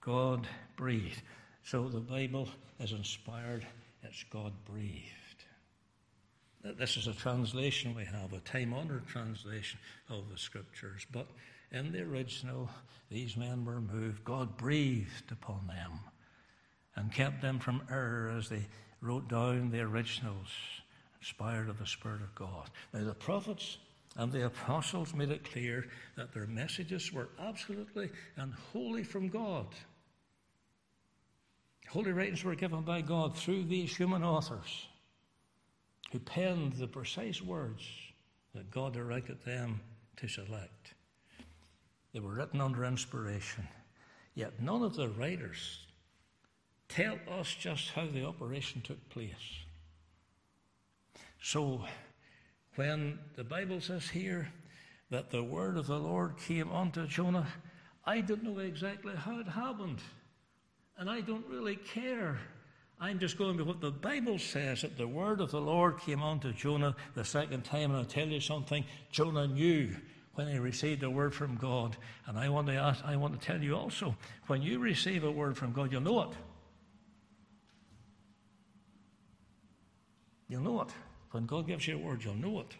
God 0.00 0.46
breathed. 0.76 1.22
So 1.62 1.88
the 1.88 2.00
Bible 2.00 2.48
is 2.80 2.92
inspired, 2.92 3.66
it's 4.02 4.24
God 4.30 4.52
breathed. 4.64 5.17
This 6.62 6.96
is 6.96 7.06
a 7.06 7.12
translation 7.12 7.94
we 7.94 8.04
have, 8.04 8.32
a 8.32 8.40
time 8.40 8.74
honored 8.74 9.06
translation 9.06 9.78
of 10.10 10.28
the 10.30 10.38
scriptures. 10.38 11.06
But 11.12 11.28
in 11.70 11.92
the 11.92 12.02
original, 12.02 12.68
these 13.10 13.36
men 13.36 13.64
were 13.64 13.80
moved. 13.80 14.24
God 14.24 14.56
breathed 14.56 15.30
upon 15.30 15.66
them 15.68 16.00
and 16.96 17.12
kept 17.12 17.42
them 17.42 17.60
from 17.60 17.82
error 17.90 18.34
as 18.36 18.48
they 18.48 18.66
wrote 19.00 19.28
down 19.28 19.70
the 19.70 19.80
originals, 19.80 20.48
inspired 21.20 21.68
of 21.68 21.78
the 21.78 21.86
Spirit 21.86 22.22
of 22.22 22.34
God. 22.34 22.70
Now, 22.92 23.04
the 23.04 23.14
prophets 23.14 23.78
and 24.16 24.32
the 24.32 24.46
apostles 24.46 25.14
made 25.14 25.30
it 25.30 25.48
clear 25.50 25.86
that 26.16 26.34
their 26.34 26.48
messages 26.48 27.12
were 27.12 27.28
absolutely 27.38 28.10
and 28.36 28.52
wholly 28.72 29.04
from 29.04 29.28
God. 29.28 29.68
Holy 31.88 32.10
writings 32.10 32.42
were 32.42 32.56
given 32.56 32.82
by 32.82 33.00
God 33.00 33.36
through 33.36 33.64
these 33.64 33.96
human 33.96 34.24
authors 34.24 34.88
who 36.12 36.18
penned 36.18 36.74
the 36.74 36.86
precise 36.86 37.42
words 37.42 37.82
that 38.54 38.70
God 38.70 38.94
directed 38.94 39.44
them 39.44 39.80
to 40.16 40.28
select. 40.28 40.94
They 42.12 42.20
were 42.20 42.34
written 42.34 42.60
under 42.60 42.84
inspiration, 42.84 43.68
yet 44.34 44.60
none 44.62 44.82
of 44.82 44.96
the 44.96 45.08
writers 45.08 45.80
tell 46.88 47.18
us 47.30 47.54
just 47.54 47.90
how 47.90 48.06
the 48.06 48.24
operation 48.24 48.80
took 48.80 49.08
place. 49.10 49.34
So, 51.42 51.84
when 52.76 53.18
the 53.36 53.44
Bible 53.44 53.80
says 53.80 54.08
here 54.08 54.48
that 55.10 55.30
the 55.30 55.42
word 55.42 55.76
of 55.76 55.86
the 55.86 55.98
Lord 55.98 56.36
came 56.38 56.72
unto 56.72 57.06
Jonah, 57.06 57.46
I 58.04 58.22
don't 58.22 58.42
know 58.42 58.58
exactly 58.58 59.14
how 59.14 59.38
it 59.40 59.48
happened, 59.48 60.00
and 60.96 61.10
I 61.10 61.20
don't 61.20 61.46
really 61.46 61.76
care 61.76 62.38
I'm 63.00 63.20
just 63.20 63.38
going 63.38 63.56
by 63.56 63.62
what 63.62 63.80
the 63.80 63.92
Bible 63.92 64.38
says 64.38 64.82
that 64.82 64.98
the 64.98 65.06
word 65.06 65.40
of 65.40 65.52
the 65.52 65.60
Lord 65.60 66.00
came 66.00 66.20
on 66.20 66.40
to 66.40 66.52
Jonah 66.52 66.96
the 67.14 67.24
second 67.24 67.64
time. 67.64 67.90
And 67.90 67.96
I'll 67.96 68.04
tell 68.04 68.26
you 68.26 68.40
something 68.40 68.84
Jonah 69.12 69.46
knew 69.46 69.94
when 70.34 70.48
he 70.48 70.58
received 70.58 71.04
a 71.04 71.10
word 71.10 71.32
from 71.32 71.56
God. 71.56 71.96
And 72.26 72.36
I 72.36 72.48
want 72.48 72.66
to 72.66 72.74
ask, 72.74 73.04
I 73.04 73.14
want 73.16 73.40
to 73.40 73.46
tell 73.46 73.62
you 73.62 73.76
also 73.76 74.16
when 74.48 74.62
you 74.62 74.80
receive 74.80 75.22
a 75.22 75.30
word 75.30 75.56
from 75.56 75.72
God, 75.72 75.92
you'll 75.92 76.00
know 76.00 76.22
it. 76.22 76.36
You'll 80.48 80.62
know 80.62 80.80
it. 80.80 80.88
When 81.30 81.46
God 81.46 81.66
gives 81.68 81.86
you 81.86 81.96
a 81.96 81.98
word, 81.98 82.24
you'll 82.24 82.34
know 82.34 82.60
it. 82.60 82.74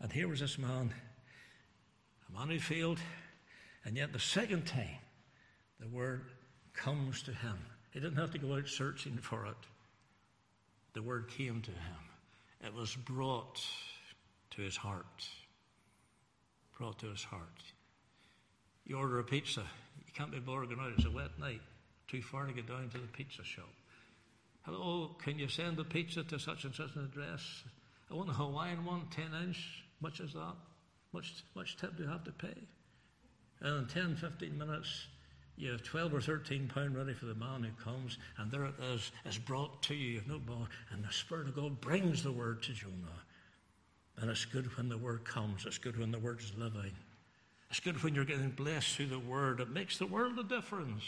And 0.00 0.12
here 0.12 0.28
was 0.28 0.40
this 0.40 0.58
man, 0.58 0.92
a 2.28 2.38
man 2.38 2.48
who 2.48 2.58
failed, 2.60 2.98
and 3.84 3.96
yet 3.96 4.12
the 4.12 4.18
second 4.18 4.66
time 4.66 4.98
the 5.80 5.88
word 5.88 6.30
comes 6.74 7.22
to 7.22 7.32
him. 7.32 7.58
He 7.92 8.00
didn't 8.00 8.16
have 8.16 8.32
to 8.32 8.38
go 8.38 8.54
out 8.54 8.68
searching 8.68 9.18
for 9.18 9.46
it. 9.46 9.56
The 10.94 11.02
word 11.02 11.28
came 11.28 11.60
to 11.60 11.70
him. 11.70 12.02
It 12.64 12.74
was 12.74 12.94
brought 12.94 13.64
to 14.52 14.62
his 14.62 14.76
heart. 14.76 15.26
Brought 16.78 16.98
to 17.00 17.06
his 17.06 17.22
heart. 17.22 17.62
You 18.86 18.96
order 18.96 19.18
a 19.18 19.24
pizza. 19.24 19.62
You 20.06 20.12
can't 20.14 20.32
be 20.32 20.38
bothered 20.38 20.72
out. 20.72 20.92
It's 20.96 21.06
a 21.06 21.10
wet 21.10 21.38
night. 21.38 21.60
Too 22.08 22.22
far 22.22 22.46
to 22.46 22.52
get 22.52 22.66
down 22.66 22.88
to 22.90 22.98
the 22.98 23.06
pizza 23.06 23.44
shop. 23.44 23.68
Hello, 24.62 25.16
can 25.22 25.38
you 25.38 25.48
send 25.48 25.76
the 25.76 25.84
pizza 25.84 26.22
to 26.24 26.38
such 26.38 26.64
and 26.64 26.74
such 26.74 26.94
an 26.94 27.04
address? 27.04 27.64
I 28.10 28.14
want 28.14 28.30
a 28.30 28.34
Hawaiian 28.34 28.84
one, 28.84 29.02
10 29.10 29.24
inch. 29.44 29.84
Much 30.00 30.20
is 30.20 30.32
that? 30.32 30.54
Much, 31.12 31.44
much 31.54 31.76
tip 31.76 31.96
do 31.96 32.04
you 32.04 32.08
have 32.08 32.24
to 32.24 32.32
pay? 32.32 32.54
And 33.60 33.78
in 33.78 33.86
10, 33.86 34.16
15 34.16 34.56
minutes, 34.56 35.06
you 35.56 35.70
have 35.70 35.82
12 35.82 36.14
or 36.14 36.20
13 36.20 36.70
pound 36.74 36.96
ready 36.96 37.12
for 37.12 37.26
the 37.26 37.34
man 37.34 37.62
who 37.62 37.84
comes, 37.84 38.18
and 38.38 38.50
there 38.50 38.64
it 38.64 38.74
is, 38.94 39.12
is 39.24 39.38
brought 39.38 39.82
to 39.84 39.94
you. 39.94 40.10
You 40.10 40.18
have 40.18 40.28
no 40.28 40.38
bar, 40.38 40.66
and 40.90 41.04
the 41.04 41.12
Spirit 41.12 41.48
of 41.48 41.56
God 41.56 41.80
brings 41.80 42.22
the 42.22 42.32
word 42.32 42.62
to 42.64 42.72
Jonah. 42.72 43.22
And 44.18 44.30
it's 44.30 44.44
good 44.44 44.76
when 44.76 44.88
the 44.88 44.98
word 44.98 45.24
comes, 45.24 45.66
it's 45.66 45.78
good 45.78 45.98
when 45.98 46.10
the 46.10 46.18
word 46.18 46.40
is 46.40 46.52
living. 46.56 46.92
It's 47.70 47.80
good 47.80 48.02
when 48.02 48.14
you're 48.14 48.24
getting 48.24 48.50
blessed 48.50 48.96
through 48.96 49.06
the 49.06 49.18
word. 49.18 49.60
It 49.60 49.70
makes 49.70 49.98
the 49.98 50.06
world 50.06 50.38
a 50.38 50.44
difference. 50.44 51.04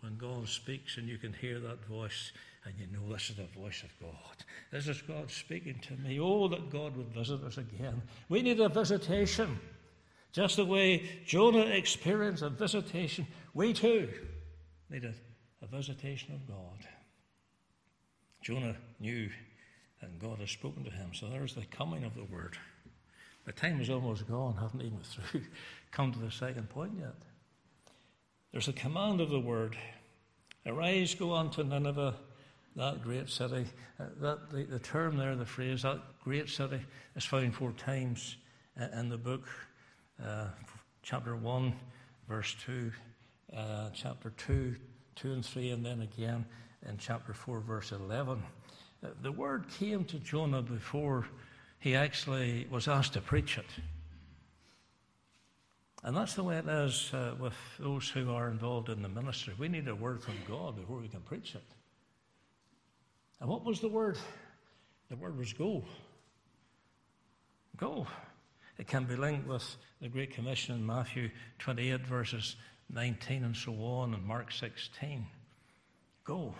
When 0.00 0.16
God 0.16 0.48
speaks 0.48 0.96
and 0.98 1.08
you 1.08 1.16
can 1.16 1.32
hear 1.32 1.60
that 1.60 1.84
voice 1.86 2.32
and 2.64 2.74
you 2.78 2.86
know 2.86 3.12
this 3.12 3.30
is 3.30 3.36
the 3.36 3.46
voice 3.58 3.82
of 3.82 3.90
God. 4.00 4.44
This 4.72 4.88
is 4.88 5.00
God 5.02 5.30
speaking 5.30 5.78
to 5.86 5.94
me. 5.96 6.18
Oh, 6.18 6.48
that 6.48 6.70
God 6.70 6.96
would 6.96 7.08
visit 7.08 7.42
us 7.44 7.58
again. 7.58 8.02
We 8.28 8.42
need 8.42 8.60
a 8.60 8.68
visitation. 8.68 9.58
Just 10.34 10.56
the 10.56 10.64
way 10.64 11.08
Jonah 11.24 11.66
experienced 11.66 12.42
a 12.42 12.50
visitation, 12.50 13.24
we 13.54 13.72
too 13.72 14.08
need 14.90 15.04
a, 15.04 15.14
visitation 15.72 16.34
of 16.34 16.46
God. 16.46 16.86
Jonah 18.42 18.76
knew 19.00 19.30
that 20.00 20.18
God 20.18 20.38
had 20.38 20.48
spoken 20.50 20.84
to 20.84 20.90
him. 20.90 21.12
So 21.14 21.26
there's 21.28 21.54
the 21.54 21.64
coming 21.64 22.04
of 22.04 22.14
the 22.14 22.24
word. 22.24 22.58
The 23.46 23.52
time 23.52 23.80
is 23.80 23.88
almost 23.88 24.28
gone, 24.28 24.56
haven't 24.56 24.82
even 24.82 24.98
through 25.02 25.40
come 25.90 26.12
to 26.12 26.18
the 26.18 26.30
second 26.30 26.68
point 26.68 26.92
yet. 26.98 27.14
There's 28.52 28.68
a 28.68 28.74
command 28.74 29.22
of 29.22 29.30
the 29.30 29.40
word. 29.40 29.74
Arise, 30.66 31.14
go 31.14 31.30
on 31.32 31.50
to 31.52 31.64
Nineveh, 31.64 32.14
that 32.76 33.02
great 33.02 33.30
city. 33.30 33.66
Uh, 33.98 34.04
that 34.20 34.50
the, 34.50 34.64
the 34.64 34.78
term 34.78 35.16
there, 35.16 35.34
the 35.34 35.46
phrase, 35.46 35.82
that 35.82 36.00
great 36.22 36.50
city, 36.50 36.82
is 37.16 37.24
found 37.24 37.54
four 37.54 37.72
times 37.72 38.36
in 38.92 39.08
the 39.08 39.18
book 39.18 39.48
chapter 41.02 41.36
1, 41.36 41.74
verse 42.28 42.56
2, 42.64 42.90
uh, 43.56 43.90
chapter 43.92 44.30
2, 44.36 44.74
2 45.16 45.32
and 45.32 45.44
3, 45.44 45.70
and 45.70 45.84
then 45.84 46.02
again 46.02 46.44
in 46.88 46.96
chapter 46.98 47.32
4, 47.32 47.60
verse 47.60 47.92
11. 47.92 48.42
Uh, 49.02 49.08
the 49.22 49.32
word 49.32 49.66
came 49.78 50.04
to 50.04 50.18
Jonah 50.18 50.62
before 50.62 51.26
he 51.78 51.94
actually 51.94 52.66
was 52.70 52.88
asked 52.88 53.12
to 53.12 53.20
preach 53.20 53.58
it. 53.58 53.66
And 56.02 56.16
that's 56.16 56.34
the 56.34 56.42
way 56.42 56.58
it 56.58 56.68
is 56.68 57.12
uh, 57.14 57.34
with 57.38 57.54
those 57.78 58.08
who 58.08 58.30
are 58.32 58.50
involved 58.50 58.90
in 58.90 59.00
the 59.00 59.08
ministry. 59.08 59.54
We 59.58 59.68
need 59.68 59.88
a 59.88 59.94
word 59.94 60.22
from 60.22 60.34
God 60.46 60.76
before 60.76 60.98
we 60.98 61.08
can 61.08 61.20
preach 61.20 61.54
it. 61.54 61.64
And 63.40 63.48
what 63.48 63.64
was 63.64 63.80
the 63.80 63.88
word? 63.88 64.18
The 65.08 65.16
word 65.16 65.38
was 65.38 65.52
go. 65.52 65.82
Go. 67.76 68.06
It 68.78 68.88
can 68.88 69.04
be 69.04 69.16
linked 69.16 69.46
with 69.46 69.76
the 70.00 70.08
Great 70.08 70.32
Commission 70.32 70.74
in 70.74 70.84
Matthew 70.84 71.30
28, 71.58 72.06
verses 72.06 72.56
19 72.92 73.44
and 73.44 73.56
so 73.56 73.72
on, 73.72 74.14
and 74.14 74.24
Mark 74.24 74.52
16. 74.52 75.26
Go. 76.24 76.54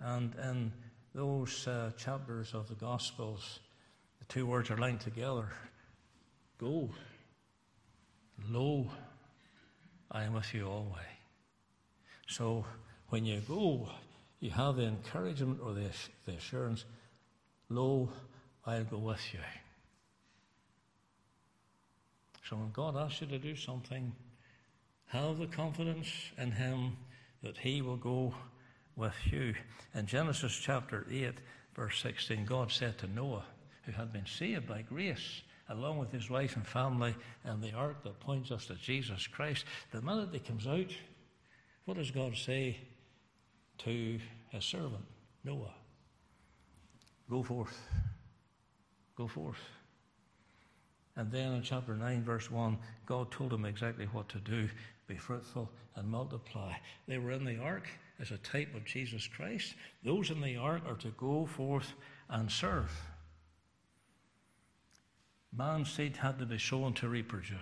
And 0.00 0.34
in 0.34 0.72
those 1.14 1.66
uh, 1.68 1.92
chapters 1.96 2.52
of 2.52 2.68
the 2.68 2.74
Gospels, 2.74 3.60
the 4.18 4.24
two 4.26 4.46
words 4.46 4.70
are 4.70 4.76
linked 4.76 5.02
together. 5.02 5.48
Go. 6.58 6.90
Lo, 8.48 8.90
I 10.10 10.24
am 10.24 10.34
with 10.34 10.52
you 10.52 10.66
always. 10.66 11.04
So 12.26 12.64
when 13.10 13.24
you 13.24 13.40
go, 13.46 13.88
you 14.40 14.50
have 14.50 14.76
the 14.76 14.84
encouragement 14.84 15.60
or 15.62 15.72
the, 15.72 15.90
the 16.26 16.32
assurance, 16.32 16.84
Lo, 17.68 18.10
I'll 18.66 18.84
go 18.84 18.98
with 18.98 19.22
you. 19.32 19.40
So 22.48 22.56
when 22.56 22.70
God 22.72 22.96
asks 22.96 23.22
you 23.22 23.26
to 23.28 23.38
do 23.38 23.56
something, 23.56 24.12
have 25.06 25.38
the 25.38 25.46
confidence 25.46 26.08
in 26.36 26.52
Him 26.52 26.96
that 27.42 27.56
He 27.56 27.80
will 27.82 27.96
go 27.96 28.34
with 28.96 29.14
you. 29.30 29.54
In 29.94 30.06
Genesis 30.06 30.54
chapter 30.54 31.06
8, 31.10 31.34
verse 31.74 32.00
16, 32.02 32.44
God 32.44 32.70
said 32.70 32.98
to 32.98 33.06
Noah, 33.06 33.44
who 33.82 33.92
had 33.92 34.12
been 34.12 34.26
saved 34.26 34.68
by 34.68 34.82
grace, 34.82 35.42
along 35.68 35.98
with 35.98 36.12
his 36.12 36.28
wife 36.28 36.56
and 36.56 36.66
family, 36.66 37.14
and 37.44 37.62
the 37.62 37.72
ark 37.72 38.02
that 38.04 38.20
points 38.20 38.50
us 38.50 38.66
to 38.66 38.74
Jesus 38.74 39.26
Christ, 39.26 39.64
the 39.90 40.02
minute 40.02 40.28
he 40.32 40.38
comes 40.38 40.66
out, 40.66 40.92
what 41.84 41.96
does 41.96 42.10
God 42.10 42.36
say 42.36 42.78
to 43.78 44.18
his 44.50 44.64
servant, 44.64 45.04
Noah? 45.42 45.74
Go 47.30 47.42
forth. 47.42 47.78
Go 49.16 49.26
forth. 49.26 49.58
And 51.16 51.30
then 51.30 51.52
in 51.52 51.62
chapter 51.62 51.94
9, 51.94 52.24
verse 52.24 52.50
1, 52.50 52.76
God 53.06 53.30
told 53.30 53.52
him 53.52 53.64
exactly 53.64 54.06
what 54.06 54.28
to 54.30 54.38
do 54.38 54.68
be 55.06 55.16
fruitful 55.16 55.70
and 55.96 56.08
multiply. 56.08 56.72
They 57.06 57.18
were 57.18 57.32
in 57.32 57.44
the 57.44 57.58
ark 57.58 57.88
as 58.20 58.30
a 58.30 58.38
type 58.38 58.74
of 58.74 58.84
Jesus 58.84 59.26
Christ. 59.26 59.74
Those 60.02 60.30
in 60.30 60.40
the 60.40 60.56
ark 60.56 60.82
are 60.86 60.96
to 60.96 61.10
go 61.10 61.46
forth 61.46 61.92
and 62.30 62.50
serve. 62.50 62.90
Man's 65.56 65.90
seed 65.90 66.16
had 66.16 66.38
to 66.38 66.46
be 66.46 66.58
sown 66.58 66.94
to 66.94 67.08
reproduce. 67.08 67.58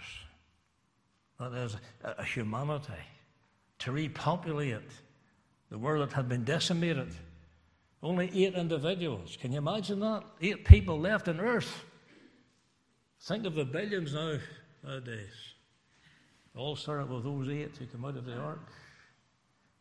That 1.38 1.52
is, 1.52 1.76
a 2.04 2.24
humanity, 2.24 2.92
to 3.80 3.92
repopulate 3.92 4.80
the 5.70 5.78
world 5.78 6.08
that 6.08 6.14
had 6.14 6.28
been 6.28 6.44
decimated. 6.44 7.08
Only 8.02 8.30
eight 8.34 8.54
individuals. 8.54 9.36
Can 9.40 9.52
you 9.52 9.58
imagine 9.58 10.00
that? 10.00 10.22
Eight 10.40 10.64
people 10.64 11.00
left 11.00 11.28
on 11.28 11.40
earth. 11.40 11.84
Think 13.22 13.46
of 13.46 13.54
the 13.54 13.64
billions 13.64 14.14
now, 14.14 14.36
nowadays. 14.82 15.54
All 16.56 16.74
started 16.74 17.08
with 17.08 17.22
those 17.22 17.48
eight 17.48 17.76
who 17.76 17.86
come 17.86 18.04
out 18.04 18.16
of 18.16 18.26
the 18.26 18.34
ark. 18.34 18.66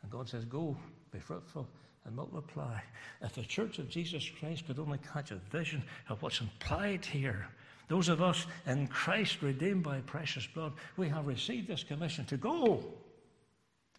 And 0.03 0.11
God 0.11 0.29
says, 0.29 0.45
Go, 0.45 0.77
be 1.11 1.19
fruitful, 1.19 1.67
and 2.05 2.15
multiply. 2.15 2.79
If 3.23 3.33
the 3.33 3.41
church 3.41 3.79
of 3.79 3.89
Jesus 3.89 4.29
Christ 4.39 4.67
could 4.67 4.77
only 4.77 4.99
catch 5.11 5.31
a 5.31 5.35
vision 5.51 5.81
of 6.09 6.21
what's 6.21 6.39
implied 6.39 7.03
here, 7.03 7.47
those 7.87 8.09
of 8.09 8.21
us 8.21 8.45
in 8.67 8.87
Christ 8.87 9.41
redeemed 9.41 9.83
by 9.83 10.01
precious 10.01 10.45
blood, 10.45 10.73
we 10.95 11.09
have 11.09 11.25
received 11.25 11.67
this 11.67 11.83
commission 11.83 12.25
to 12.25 12.37
go. 12.37 12.83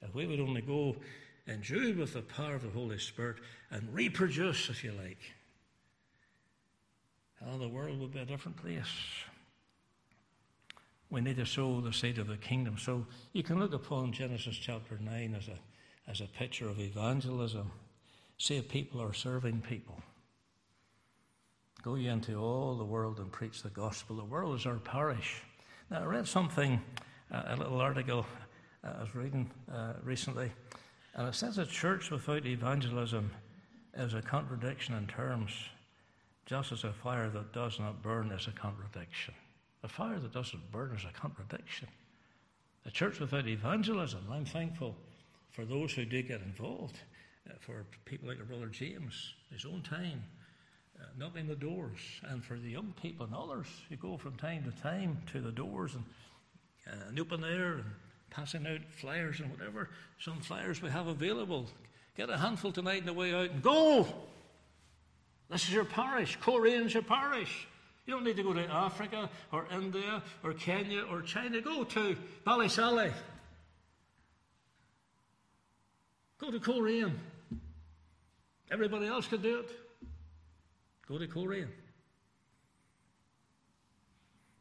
If 0.03 0.15
we 0.15 0.25
would 0.25 0.41
only 0.41 0.63
go 0.63 0.95
endued 1.49 1.99
with 1.99 2.15
the 2.15 2.23
power 2.23 2.55
of 2.55 2.63
the 2.63 2.71
Holy 2.71 2.99
Spirit 2.99 3.39
and 3.73 3.93
reproduce, 3.93 4.71
if 4.71 4.85
you 4.85 4.93
like, 4.93 5.19
how 7.45 7.59
the 7.59 7.69
world 7.69 7.99
would 7.99 8.13
be 8.13 8.21
a 8.21 8.25
different 8.25 8.57
place 8.57 8.87
we 11.13 11.21
need 11.21 11.37
to 11.37 11.45
sow 11.45 11.83
the 11.83 11.93
seed 11.93 12.19
of 12.19 12.27
the 12.27 12.39
kingdom. 12.39 12.79
So 12.79 13.07
you 13.35 13.43
can 13.43 13.61
look 13.61 13.75
upon 13.75 14.13
Genesis 14.13 14.57
chapter 14.57 14.99
9 14.99 15.37
as 15.39 15.49
a, 15.49 15.59
as 16.11 16.23
a 16.23 16.25
picture 16.25 16.71
of 16.71 16.81
evangelism. 16.81 17.71
Save 18.39 18.71
people 18.71 19.01
are 19.03 19.13
serving 19.13 19.61
people. 19.61 20.01
Go 21.83 21.97
ye 21.97 22.09
into 22.09 22.37
all 22.37 22.77
the 22.77 22.85
world 22.85 23.19
and 23.19 23.31
preach 23.31 23.63
the 23.63 23.69
gospel. 23.69 24.17
The 24.17 24.25
world 24.25 24.59
is 24.59 24.65
our 24.65 24.79
parish. 24.79 25.43
Now, 25.91 26.01
I 26.01 26.07
read 26.07 26.27
something, 26.27 26.81
uh, 27.31 27.43
a 27.47 27.57
little 27.57 27.83
article 27.83 28.25
uh, 28.83 28.95
I 28.99 29.03
was 29.03 29.15
reading 29.15 29.51
uh, 29.71 29.93
recently, 30.03 30.51
and 31.15 31.29
it 31.29 31.35
says 31.35 31.59
a 31.59 31.67
church 31.67 32.11
without 32.11 32.47
evangelism 32.47 33.31
is 33.95 34.15
a 34.15 34.23
contradiction 34.23 34.95
in 34.95 35.07
terms, 35.09 35.53
just 36.47 36.73
as 36.73 36.85
a 36.85 36.93
fire 36.93 37.29
that 37.29 37.53
does 37.53 37.79
not 37.79 38.03
burn 38.03 38.33
is 38.33 38.47
a 38.47 38.53
contradiction. 38.53 39.35
A 39.85 39.89
fire 39.89 40.19
that 40.19 40.33
doesn't 40.33 40.71
burn 40.71 40.95
is 40.97 41.05
a 41.05 41.13
contradiction. 41.13 41.89
A 42.87 42.91
church 42.91 43.21
without 43.21 43.47
evangelism, 43.47 44.25
I'm 44.31 44.45
thankful 44.45 44.97
for 45.51 45.65
those 45.65 45.93
who 45.93 46.05
do 46.05 46.23
get 46.23 46.41
involved, 46.41 46.99
uh, 47.49 47.55
for 47.61 47.85
people 48.05 48.29
like 48.29 48.47
brother 48.47 48.67
James, 48.67 49.35
his 49.53 49.65
own 49.65 49.83
time, 49.83 50.23
uh, 51.01 51.05
knocking 51.19 51.47
the 51.47 51.57
doors, 51.57 51.99
and 52.29 52.45
for 52.45 52.59
the 52.59 52.71
young 52.71 52.95
people 53.01 53.27
and 53.27 53.35
others 53.35 53.67
who 53.89 53.97
go 53.97 54.17
from 54.17 54.37
time 54.37 54.65
to 54.65 54.83
time 54.83 55.19
to 55.33 55.41
the 55.41 55.53
doors 55.53 55.95
and, 55.95 56.05
uh, 56.87 57.09
and 57.09 57.19
open 57.19 57.45
air 57.45 57.75
and 57.75 57.85
passing 58.31 58.67
out 58.67 58.81
flyers 58.91 59.41
and 59.41 59.51
whatever. 59.51 59.91
Some 60.19 60.41
flyers 60.41 60.81
we 60.81 60.91
have 60.91 61.07
available. 61.07 61.67
Get 62.17 62.31
a 62.31 62.37
handful 62.37 62.73
tonight 62.73 63.01
on 63.01 63.07
the 63.07 63.13
way 63.13 63.35
out 63.35 63.51
and 63.51 63.63
go. 63.63 64.07
This 65.51 65.65
is 65.65 65.73
your 65.73 65.85
parish. 65.85 66.39
Coleraine's 66.41 66.95
your 66.95 67.03
parish. 67.03 67.69
You 68.07 68.15
don't 68.15 68.25
need 68.25 68.37
to 68.37 68.43
go 68.43 68.53
to 68.53 68.69
Africa 68.69 69.31
or 69.53 69.67
India 69.73 70.23
or 70.43 70.53
Kenya 70.55 71.03
or 71.11 71.23
China. 71.23 71.61
Go 71.61 71.85
to 71.85 72.17
Ballysally. 72.45 73.13
Go 76.39 76.51
to 76.51 76.59
Coleraine. 76.59 77.19
Everybody 78.71 79.07
else 79.07 79.29
can 79.29 79.41
do 79.41 79.61
it. 79.61 79.71
Go 81.07 81.19
to 81.19 81.29
Coleraine. 81.29 81.69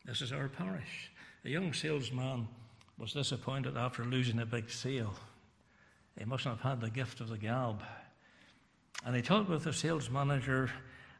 This 0.06 0.22
is 0.22 0.32
our 0.32 0.48
parish. 0.48 1.12
A 1.46 1.50
young 1.50 1.74
salesman 1.74 2.48
was 3.00 3.14
disappointed 3.14 3.78
after 3.78 4.04
losing 4.04 4.40
a 4.40 4.46
big 4.46 4.70
sale. 4.70 5.14
He 6.18 6.26
mustn't 6.26 6.60
have 6.60 6.72
had 6.72 6.82
the 6.82 6.90
gift 6.90 7.20
of 7.20 7.30
the 7.30 7.38
gab. 7.38 7.82
And 9.06 9.16
he 9.16 9.22
talked 9.24 9.50
with 9.50 9.64
the 9.64 9.74
sales 9.74 10.10
manager 10.10 10.70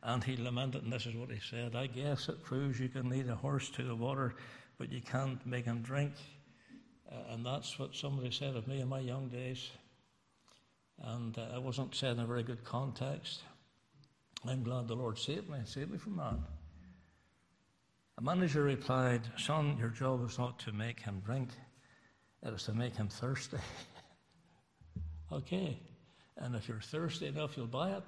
And 0.04 0.24
he 0.24 0.36
lamented, 0.36 0.84
and 0.84 0.92
this 0.92 1.06
is 1.06 1.16
what 1.16 1.30
he 1.32 1.40
said 1.40 1.76
I 1.76 1.88
guess 1.88 2.28
it 2.28 2.44
proves 2.44 2.80
you 2.80 2.90
can 2.90 3.10
lead 3.10 3.30
a 3.30 3.36
horse 3.36 3.70
to 3.72 3.84
the 3.84 3.96
water, 3.96 4.34
but 4.78 4.92
you 4.92 5.02
can't 5.02 5.46
make 5.46 5.66
him 5.66 5.82
drink. 5.82 6.14
Uh, 7.12 7.34
and 7.34 7.46
that's 7.46 7.78
what 7.78 7.94
somebody 7.94 8.32
said 8.32 8.56
of 8.56 8.68
me 8.68 8.80
in 8.80 8.88
my 8.88 9.00
young 9.00 9.28
days. 9.28 9.70
And 11.04 11.38
uh, 11.38 11.56
it 11.56 11.62
wasn't 11.62 11.94
said 11.94 12.14
in 12.14 12.20
a 12.20 12.26
very 12.26 12.44
good 12.44 12.64
context. 12.64 13.42
I'm 14.48 14.64
glad 14.64 14.88
the 14.88 14.96
Lord 14.96 15.20
saved 15.20 15.50
me, 15.50 15.58
saved 15.66 15.92
me 15.92 15.98
from 15.98 16.18
that. 16.18 16.36
A 18.18 18.22
manager 18.22 18.64
replied, 18.64 19.22
Son, 19.38 19.78
your 19.80 19.90
job 19.90 20.28
is 20.28 20.38
not 20.38 20.60
to 20.60 20.72
make 20.72 21.00
him 21.00 21.22
drink, 21.26 21.50
it 22.44 22.54
is 22.54 22.64
to 22.64 22.74
make 22.74 22.96
him 22.96 23.08
thirsty. 23.08 23.58
okay. 25.32 25.80
And 26.38 26.56
if 26.56 26.68
you're 26.68 26.80
thirsty 26.80 27.28
enough, 27.28 27.56
you'll 27.56 27.68
buy 27.68 27.92
it. 27.92 28.04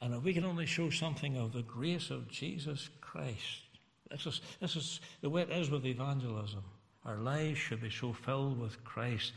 And 0.00 0.14
if 0.14 0.22
we 0.22 0.32
can 0.32 0.44
only 0.44 0.66
show 0.66 0.90
something 0.90 1.36
of 1.36 1.52
the 1.52 1.62
grace 1.62 2.10
of 2.10 2.30
Jesus 2.30 2.88
Christ, 3.00 3.62
this 4.10 4.26
is, 4.26 4.40
this 4.60 4.76
is 4.76 5.00
the 5.20 5.30
way 5.30 5.42
it 5.42 5.50
is 5.50 5.70
with 5.70 5.84
evangelism. 5.84 6.64
Our 7.04 7.16
lives 7.16 7.58
should 7.58 7.82
be 7.82 7.90
so 7.90 8.12
filled 8.12 8.58
with 8.60 8.82
Christ 8.84 9.32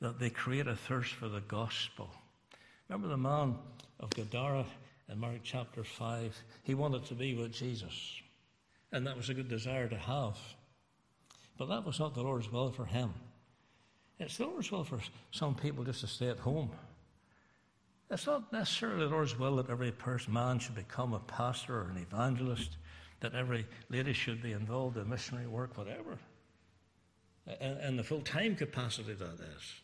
that 0.00 0.18
they 0.18 0.30
create 0.30 0.66
a 0.66 0.76
thirst 0.76 1.14
for 1.14 1.28
the 1.28 1.40
gospel. 1.40 2.10
Remember 2.88 3.08
the 3.08 3.16
man 3.16 3.56
of 4.00 4.10
Gadara 4.10 4.64
in 5.08 5.18
Mark 5.18 5.40
chapter 5.42 5.82
5? 5.82 6.36
He 6.62 6.74
wanted 6.74 7.04
to 7.06 7.14
be 7.14 7.34
with 7.34 7.52
Jesus, 7.52 8.20
and 8.92 9.06
that 9.06 9.16
was 9.16 9.30
a 9.30 9.34
good 9.34 9.48
desire 9.48 9.88
to 9.88 9.98
have. 9.98 10.36
But 11.58 11.68
that 11.68 11.84
was 11.84 11.98
not 11.98 12.14
the 12.14 12.22
Lord's 12.22 12.50
will 12.50 12.70
for 12.70 12.84
him. 12.84 13.12
It's 14.20 14.36
the 14.36 14.46
Lord's 14.46 14.70
will 14.70 14.84
for 14.84 15.00
some 15.30 15.54
people 15.54 15.84
just 15.84 16.00
to 16.00 16.06
stay 16.06 16.28
at 16.28 16.38
home. 16.38 16.70
It's 18.10 18.26
not 18.26 18.52
necessarily 18.52 19.04
the 19.04 19.10
Lord's 19.10 19.38
will 19.38 19.56
that 19.56 19.68
every 19.68 19.92
person, 19.92 20.32
man 20.32 20.58
should 20.58 20.74
become 20.74 21.12
a 21.12 21.20
pastor 21.20 21.80
or 21.80 21.90
an 21.90 21.98
evangelist, 21.98 22.78
that 23.20 23.34
every 23.34 23.66
lady 23.90 24.12
should 24.12 24.42
be 24.42 24.52
involved 24.52 24.96
in 24.96 25.08
missionary 25.08 25.46
work, 25.46 25.76
whatever. 25.76 26.18
In 27.60 27.96
the 27.96 28.04
full 28.04 28.20
time 28.20 28.56
capacity, 28.56 29.14
that 29.14 29.40
is. 29.56 29.74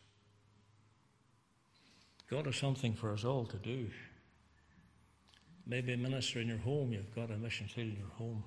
God 2.31 2.47
has 2.47 2.57
something 2.57 2.95
for 2.95 3.13
us 3.13 3.25
all 3.25 3.45
to 3.47 3.57
do. 3.59 3.91
Maybe 5.67 5.93
a 5.93 5.97
minister 5.97 6.41
in 6.41 6.49
your 6.49 6.59
home, 6.59 6.93
you've 6.93 7.15
got 7.15 7.31
a 7.31 7.37
mission 7.37 7.69
field 7.69 7.89
in 7.89 7.97
your 7.97 8.09
home. 8.17 8.45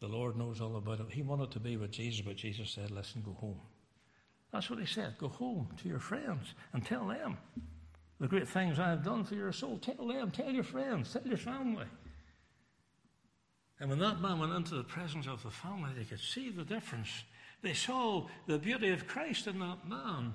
The 0.00 0.08
Lord 0.08 0.36
knows 0.36 0.60
all 0.60 0.76
about 0.76 1.00
it. 1.00 1.06
He 1.10 1.22
wanted 1.22 1.50
to 1.52 1.60
be 1.60 1.76
with 1.76 1.90
Jesus, 1.90 2.20
but 2.20 2.36
Jesus 2.36 2.70
said, 2.70 2.90
Listen, 2.90 3.22
go 3.24 3.32
home. 3.32 3.60
That's 4.52 4.70
what 4.70 4.78
he 4.78 4.86
said. 4.86 5.18
Go 5.18 5.28
home 5.28 5.68
to 5.82 5.88
your 5.88 5.98
friends 5.98 6.54
and 6.72 6.84
tell 6.84 7.06
them 7.06 7.36
the 8.20 8.28
great 8.28 8.48
things 8.48 8.78
I 8.78 8.90
have 8.90 9.04
done 9.04 9.24
for 9.24 9.34
your 9.34 9.52
soul. 9.52 9.78
Tell 9.78 10.06
them, 10.06 10.30
tell 10.30 10.50
your 10.50 10.64
friends, 10.64 11.12
tell 11.12 11.26
your 11.26 11.36
family. 11.36 11.86
And 13.78 13.90
when 13.90 13.98
that 13.98 14.20
man 14.20 14.38
went 14.38 14.54
into 14.54 14.74
the 14.74 14.84
presence 14.84 15.26
of 15.26 15.42
the 15.42 15.50
family, 15.50 15.90
they 15.96 16.04
could 16.04 16.20
see 16.20 16.50
the 16.50 16.64
difference. 16.64 17.24
They 17.62 17.74
saw 17.74 18.26
the 18.46 18.58
beauty 18.58 18.90
of 18.90 19.06
Christ 19.06 19.46
in 19.46 19.58
that 19.58 19.86
man. 19.86 20.32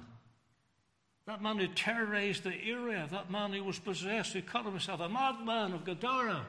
That 1.26 1.42
man 1.42 1.58
who 1.58 1.68
terrorized 1.68 2.44
the 2.44 2.54
area, 2.54 3.08
that 3.12 3.32
man 3.32 3.54
who 3.54 3.64
was 3.64 3.80
possessed, 3.80 4.34
who 4.34 4.42
called 4.42 4.66
himself, 4.66 5.00
a 5.00 5.10
madman 5.10 5.74
of 5.74 5.86
Gadara. 5.86 6.46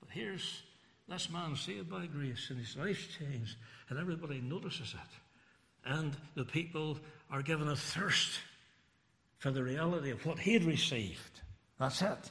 But 0.00 0.10
here's 0.10 0.62
this 1.08 1.30
man 1.30 1.56
saved 1.56 1.90
by 1.90 2.06
grace, 2.06 2.48
and 2.50 2.58
his 2.58 2.76
life's 2.76 3.06
changed, 3.18 3.56
and 3.88 3.98
everybody 3.98 4.40
notices 4.40 4.94
it. 4.94 5.27
And 5.84 6.16
the 6.34 6.44
people 6.44 6.98
are 7.30 7.42
given 7.42 7.68
a 7.68 7.76
thirst 7.76 8.40
for 9.38 9.50
the 9.50 9.62
reality 9.62 10.10
of 10.10 10.24
what 10.26 10.38
he 10.38 10.52
had 10.52 10.64
received. 10.64 11.40
That's 11.78 12.02
it. 12.02 12.30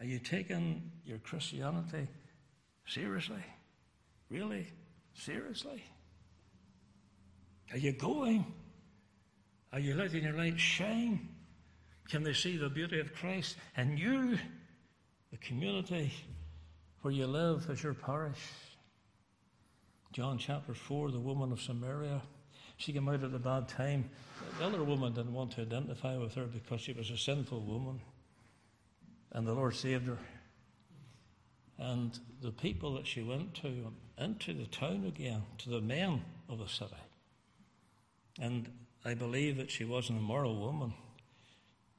Are 0.00 0.06
you 0.06 0.18
taking 0.18 0.90
your 1.04 1.18
Christianity 1.18 2.06
seriously? 2.86 3.44
Really? 4.28 4.66
Seriously? 5.14 5.82
Are 7.72 7.78
you 7.78 7.92
going? 7.92 8.44
Are 9.72 9.80
you 9.80 9.94
letting 9.94 10.22
your 10.22 10.34
light 10.34 10.58
shine? 10.58 11.28
Can 12.08 12.22
they 12.22 12.32
see 12.32 12.56
the 12.56 12.68
beauty 12.68 13.00
of 13.00 13.14
Christ 13.14 13.56
and 13.76 13.98
you, 13.98 14.38
the 15.30 15.38
community 15.38 16.12
where 17.02 17.12
you 17.12 17.26
live 17.26 17.68
as 17.70 17.82
your 17.82 17.94
parish? 17.94 18.38
John 20.14 20.38
chapter 20.38 20.74
4, 20.74 21.10
the 21.10 21.18
woman 21.18 21.50
of 21.50 21.60
Samaria, 21.60 22.22
she 22.76 22.92
came 22.92 23.08
out 23.08 23.24
at 23.24 23.34
a 23.34 23.38
bad 23.40 23.66
time. 23.66 24.08
The 24.60 24.64
other 24.64 24.84
woman 24.84 25.12
didn't 25.12 25.32
want 25.34 25.50
to 25.52 25.62
identify 25.62 26.16
with 26.16 26.36
her 26.36 26.44
because 26.44 26.82
she 26.82 26.92
was 26.92 27.10
a 27.10 27.16
sinful 27.16 27.60
woman. 27.60 28.00
And 29.32 29.44
the 29.44 29.54
Lord 29.54 29.74
saved 29.74 30.06
her. 30.06 30.18
And 31.78 32.16
the 32.40 32.52
people 32.52 32.94
that 32.94 33.08
she 33.08 33.22
went 33.22 33.54
to, 33.54 33.92
into 34.16 34.54
the 34.54 34.66
town 34.66 35.04
again, 35.04 35.42
to 35.58 35.70
the 35.70 35.80
men 35.80 36.22
of 36.48 36.60
the 36.60 36.68
city. 36.68 36.94
And 38.40 38.70
I 39.04 39.14
believe 39.14 39.56
that 39.56 39.72
she 39.72 39.84
was 39.84 40.10
an 40.10 40.18
immoral 40.18 40.54
woman. 40.54 40.94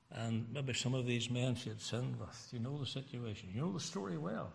And 0.09 0.47
maybe 0.53 0.73
some 0.73 0.93
of 0.93 1.05
these 1.05 1.29
men 1.29 1.55
she 1.55 1.67
had 1.67 1.81
sinned 1.81 2.17
with. 2.17 2.47
You 2.53 2.59
know 2.59 2.77
the 2.77 2.85
situation, 2.85 3.49
you 3.53 3.59
know 3.59 3.73
the 3.73 3.79
story 3.81 4.17
well. 4.17 4.53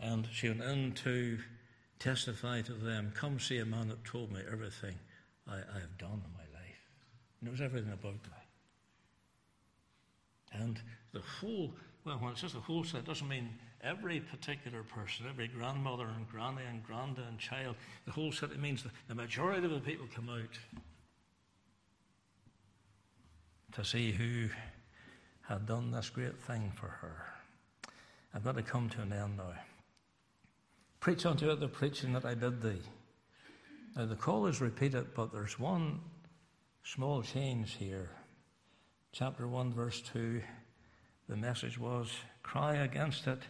And 0.00 0.26
she 0.32 0.48
went 0.48 0.62
in 0.62 0.92
to 0.92 1.38
testify 2.02 2.60
to 2.62 2.72
them 2.72 3.12
Come 3.14 3.38
see 3.38 3.58
a 3.58 3.64
man 3.64 3.88
that 3.88 4.04
told 4.04 4.32
me 4.32 4.40
everything 4.50 4.94
I, 5.48 5.54
I 5.54 5.80
have 5.80 5.96
done 5.98 6.22
in 6.24 6.32
my 6.32 6.58
life. 6.58 6.80
Knows 7.40 7.60
everything 7.60 7.92
about 7.92 8.14
me. 8.14 8.42
And 10.52 10.80
the 11.12 11.20
whole, 11.40 11.72
well, 12.04 12.16
when 12.16 12.32
it 12.32 12.38
says 12.38 12.52
the 12.52 12.60
whole 12.60 12.84
set, 12.84 13.04
doesn't 13.04 13.28
mean 13.28 13.48
every 13.82 14.20
particular 14.20 14.82
person, 14.82 15.26
every 15.28 15.48
grandmother 15.48 16.06
and 16.14 16.28
granny 16.28 16.62
and 16.68 16.86
granda 16.86 17.26
and 17.28 17.38
child, 17.38 17.76
the 18.04 18.12
whole 18.12 18.32
set, 18.32 18.50
it 18.50 18.60
means 18.60 18.84
the 19.08 19.14
majority 19.14 19.64
of 19.64 19.70
the 19.70 19.80
people 19.80 20.06
come 20.14 20.28
out 20.28 20.58
to 23.72 23.84
see 23.84 24.12
who 24.12 24.48
had 25.42 25.66
done 25.66 25.90
this 25.90 26.10
great 26.10 26.38
thing 26.38 26.72
for 26.74 26.88
her. 26.88 27.26
I've 28.34 28.44
got 28.44 28.56
to 28.56 28.62
come 28.62 28.88
to 28.90 29.02
an 29.02 29.12
end 29.12 29.38
now. 29.38 29.54
Preach 31.02 31.26
unto 31.26 31.50
it 31.50 31.58
the 31.58 31.66
preaching 31.66 32.12
that 32.12 32.24
I 32.24 32.36
bid 32.36 32.62
thee. 32.62 32.80
Now 33.96 34.06
the 34.06 34.14
call 34.14 34.46
is 34.46 34.60
repeated, 34.60 35.14
but 35.16 35.32
there's 35.32 35.58
one 35.58 35.98
small 36.84 37.22
change 37.22 37.74
here. 37.74 38.10
Chapter 39.10 39.48
1, 39.48 39.72
verse 39.72 40.00
2, 40.00 40.40
the 41.28 41.34
message 41.34 41.76
was, 41.76 42.08
Cry 42.44 42.76
against 42.76 43.26
it, 43.26 43.40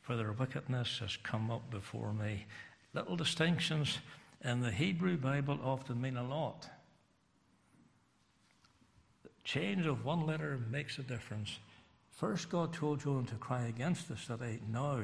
for 0.00 0.16
their 0.16 0.32
wickedness 0.32 1.00
has 1.00 1.18
come 1.18 1.50
up 1.50 1.70
before 1.70 2.14
me. 2.14 2.46
Little 2.94 3.16
distinctions 3.16 3.98
in 4.42 4.62
the 4.62 4.72
Hebrew 4.72 5.18
Bible 5.18 5.58
often 5.62 6.00
mean 6.00 6.16
a 6.16 6.26
lot. 6.26 6.66
The 9.22 9.28
change 9.44 9.84
of 9.84 10.06
one 10.06 10.24
letter 10.26 10.58
makes 10.70 10.98
a 10.98 11.02
difference. 11.02 11.58
First, 12.10 12.48
God 12.48 12.72
told 12.72 13.02
Jonah 13.02 13.26
to 13.26 13.34
cry 13.34 13.66
against 13.66 14.08
the 14.08 14.16
city. 14.16 14.62
Now, 14.72 15.02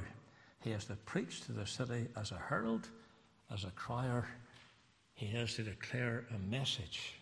he 0.63 0.71
has 0.71 0.85
to 0.87 0.95
preach 0.95 1.43
to 1.43 1.53
the 1.53 1.67
city 1.67 2.07
as 2.17 2.31
a 2.31 2.41
herald, 2.49 2.89
as 3.53 3.65
a 3.65 3.71
crier. 3.71 4.27
He 5.15 5.27
has 5.27 5.55
to 5.55 5.63
declare 5.63 6.25
a 6.35 6.39
message. 6.51 7.15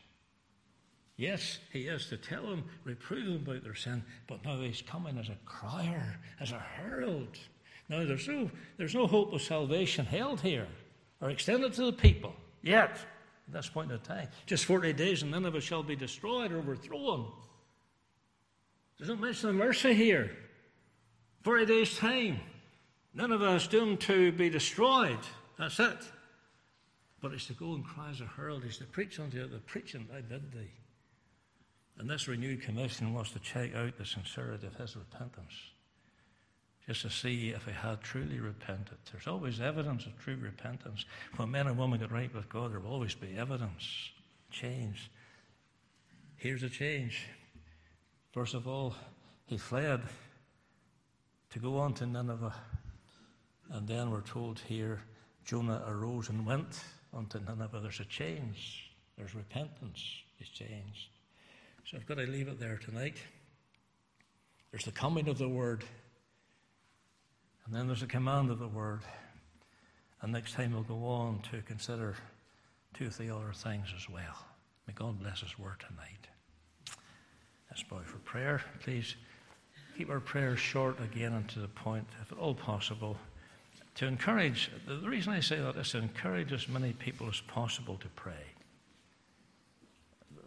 Yes, 1.16 1.58
he 1.72 1.80
is 1.80 2.06
to 2.06 2.16
tell 2.16 2.42
them, 2.42 2.64
reprove 2.84 3.26
them 3.26 3.42
about 3.46 3.62
their 3.62 3.74
sin, 3.74 4.02
but 4.26 4.44
now 4.44 4.60
he's 4.60 4.82
coming 4.82 5.18
as 5.18 5.28
a 5.28 5.36
crier, 5.44 6.18
as 6.40 6.52
a 6.52 6.58
herald. 6.58 7.38
Now 7.88 8.04
there's 8.04 8.28
no, 8.28 8.50
there's 8.78 8.94
no 8.94 9.06
hope 9.06 9.32
of 9.32 9.42
salvation 9.42 10.06
held 10.06 10.40
here 10.40 10.68
or 11.20 11.30
extended 11.30 11.72
to 11.74 11.86
the 11.86 11.92
people 11.92 12.34
yet 12.62 12.92
at 13.46 13.52
this 13.52 13.68
point 13.68 13.90
in 13.90 13.98
time. 14.00 14.28
Just 14.46 14.64
40 14.64 14.92
days 14.92 15.22
and 15.22 15.30
Nineveh 15.30 15.60
shall 15.60 15.82
be 15.82 15.96
destroyed 15.96 16.52
or 16.52 16.58
overthrown. 16.58 17.30
There's 18.98 19.08
no 19.08 19.16
mention 19.16 19.50
of 19.50 19.56
mercy 19.56 19.94
here. 19.94 20.30
40 21.42 21.66
days' 21.66 21.96
time. 21.96 22.40
Of 23.18 23.42
us 23.42 23.66
doomed 23.66 24.00
to 24.02 24.32
be 24.32 24.48
destroyed. 24.48 25.18
That's 25.58 25.78
it. 25.78 25.98
But 27.20 27.32
it's 27.32 27.46
to 27.46 27.52
go 27.52 27.74
and 27.74 27.84
cry 27.84 28.10
as 28.10 28.20
a 28.20 28.26
herald, 28.26 28.64
it's 28.64 28.78
to 28.78 28.84
preach 28.84 29.20
unto 29.20 29.36
you, 29.36 29.46
the 29.46 29.58
preaching 29.58 30.08
I 30.14 30.20
bid 30.20 30.52
thee. 30.52 30.70
And 31.98 32.08
this 32.08 32.26
renewed 32.26 32.62
commission 32.62 33.12
was 33.12 33.30
to 33.32 33.38
check 33.40 33.74
out 33.74 33.98
the 33.98 34.06
sincerity 34.06 34.66
of 34.66 34.74
his 34.76 34.96
repentance, 34.96 35.52
just 36.86 37.02
to 37.02 37.10
see 37.10 37.50
if 37.50 37.66
he 37.66 37.72
had 37.72 38.00
truly 38.00 38.40
repented. 38.40 38.96
There's 39.12 39.26
always 39.26 39.60
evidence 39.60 40.06
of 40.06 40.18
true 40.18 40.38
repentance. 40.40 41.04
When 41.36 41.50
men 41.50 41.66
and 41.66 41.76
women 41.76 42.00
get 42.00 42.10
right 42.10 42.34
with 42.34 42.48
God, 42.48 42.72
there 42.72 42.80
will 42.80 42.92
always 42.92 43.14
be 43.14 43.36
evidence, 43.36 44.10
change. 44.50 45.10
Here's 46.36 46.62
a 46.62 46.70
change. 46.70 47.26
First 48.32 48.54
of 48.54 48.66
all, 48.66 48.94
he 49.44 49.58
fled 49.58 50.00
to 51.50 51.58
go 51.58 51.76
on 51.78 51.92
to 51.94 52.06
Nineveh. 52.06 52.54
And 53.70 53.86
then 53.86 54.10
we're 54.10 54.20
told 54.20 54.58
here 54.58 55.00
Jonah 55.44 55.82
arose 55.86 56.28
and 56.28 56.44
went 56.44 56.82
unto 57.14 57.38
Nineveh. 57.38 57.80
There's 57.80 58.00
a 58.00 58.04
change, 58.04 58.90
there's 59.16 59.34
repentance, 59.34 60.04
he's 60.38 60.48
changed. 60.48 61.08
So 61.84 61.96
I've 61.96 62.06
got 62.06 62.18
to 62.18 62.26
leave 62.26 62.48
it 62.48 62.60
there 62.60 62.76
tonight. 62.76 63.16
There's 64.70 64.84
the 64.84 64.92
coming 64.92 65.28
of 65.28 65.38
the 65.38 65.48
Word, 65.48 65.84
and 67.64 67.74
then 67.74 67.86
there's 67.86 68.00
the 68.00 68.06
command 68.06 68.50
of 68.50 68.58
the 68.58 68.68
Word. 68.68 69.00
And 70.22 70.32
next 70.32 70.54
time 70.54 70.72
we'll 70.72 70.82
go 70.82 71.04
on 71.06 71.40
to 71.50 71.62
consider 71.62 72.14
two 72.94 73.06
of 73.06 73.18
the 73.18 73.34
other 73.34 73.52
things 73.54 73.88
as 73.96 74.08
well. 74.08 74.36
May 74.86 74.94
God 74.94 75.18
bless 75.20 75.40
His 75.40 75.58
Word 75.58 75.82
tonight. 75.88 76.28
Let's 77.70 77.82
bow 77.84 78.00
for 78.04 78.18
prayer. 78.18 78.62
Please 78.80 79.14
keep 79.96 80.10
our 80.10 80.20
prayers 80.20 80.58
short 80.58 81.00
again 81.00 81.32
and 81.32 81.48
to 81.50 81.60
the 81.60 81.68
point, 81.68 82.06
if 82.22 82.32
at 82.32 82.38
all 82.38 82.54
possible. 82.54 83.16
To 84.00 84.06
encourage, 84.06 84.70
the 84.86 84.96
reason 85.06 85.34
I 85.34 85.40
say 85.40 85.60
that 85.60 85.76
is 85.76 85.90
to 85.90 85.98
encourage 85.98 86.54
as 86.54 86.66
many 86.70 86.94
people 86.94 87.28
as 87.28 87.42
possible 87.42 87.98
to 87.98 88.08
pray. 88.16 88.46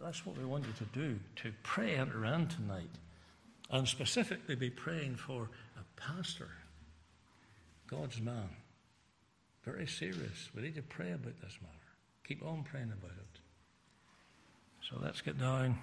That's 0.02 0.26
what 0.26 0.36
we 0.36 0.44
want 0.44 0.64
you 0.66 0.72
to 0.72 0.84
do, 0.92 1.20
to 1.36 1.52
pray 1.62 1.94
enter 1.94 2.24
in 2.24 2.48
tonight. 2.48 2.90
And 3.70 3.86
specifically 3.86 4.56
be 4.56 4.70
praying 4.70 5.14
for 5.14 5.50
a 5.78 6.00
pastor, 6.00 6.48
God's 7.86 8.20
man. 8.20 8.48
Very 9.64 9.86
serious. 9.86 10.50
We 10.52 10.62
need 10.62 10.74
to 10.74 10.82
pray 10.82 11.12
about 11.12 11.40
this 11.40 11.56
matter. 11.62 11.92
Keep 12.26 12.44
on 12.44 12.64
praying 12.64 12.92
about 12.92 13.16
it. 13.16 13.40
So 14.90 14.96
let's 15.00 15.20
get 15.20 15.38
down 15.38 15.78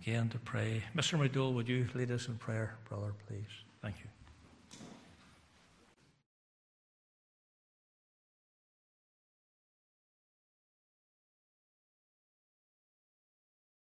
again 0.00 0.30
to 0.30 0.38
pray. 0.38 0.82
Mr. 0.96 1.18
McDowell, 1.18 1.52
would 1.52 1.68
you 1.68 1.86
lead 1.92 2.10
us 2.10 2.26
in 2.28 2.36
prayer, 2.36 2.78
brother, 2.88 3.12
please? 3.28 3.44
Thank 3.82 3.96
you. 3.98 4.21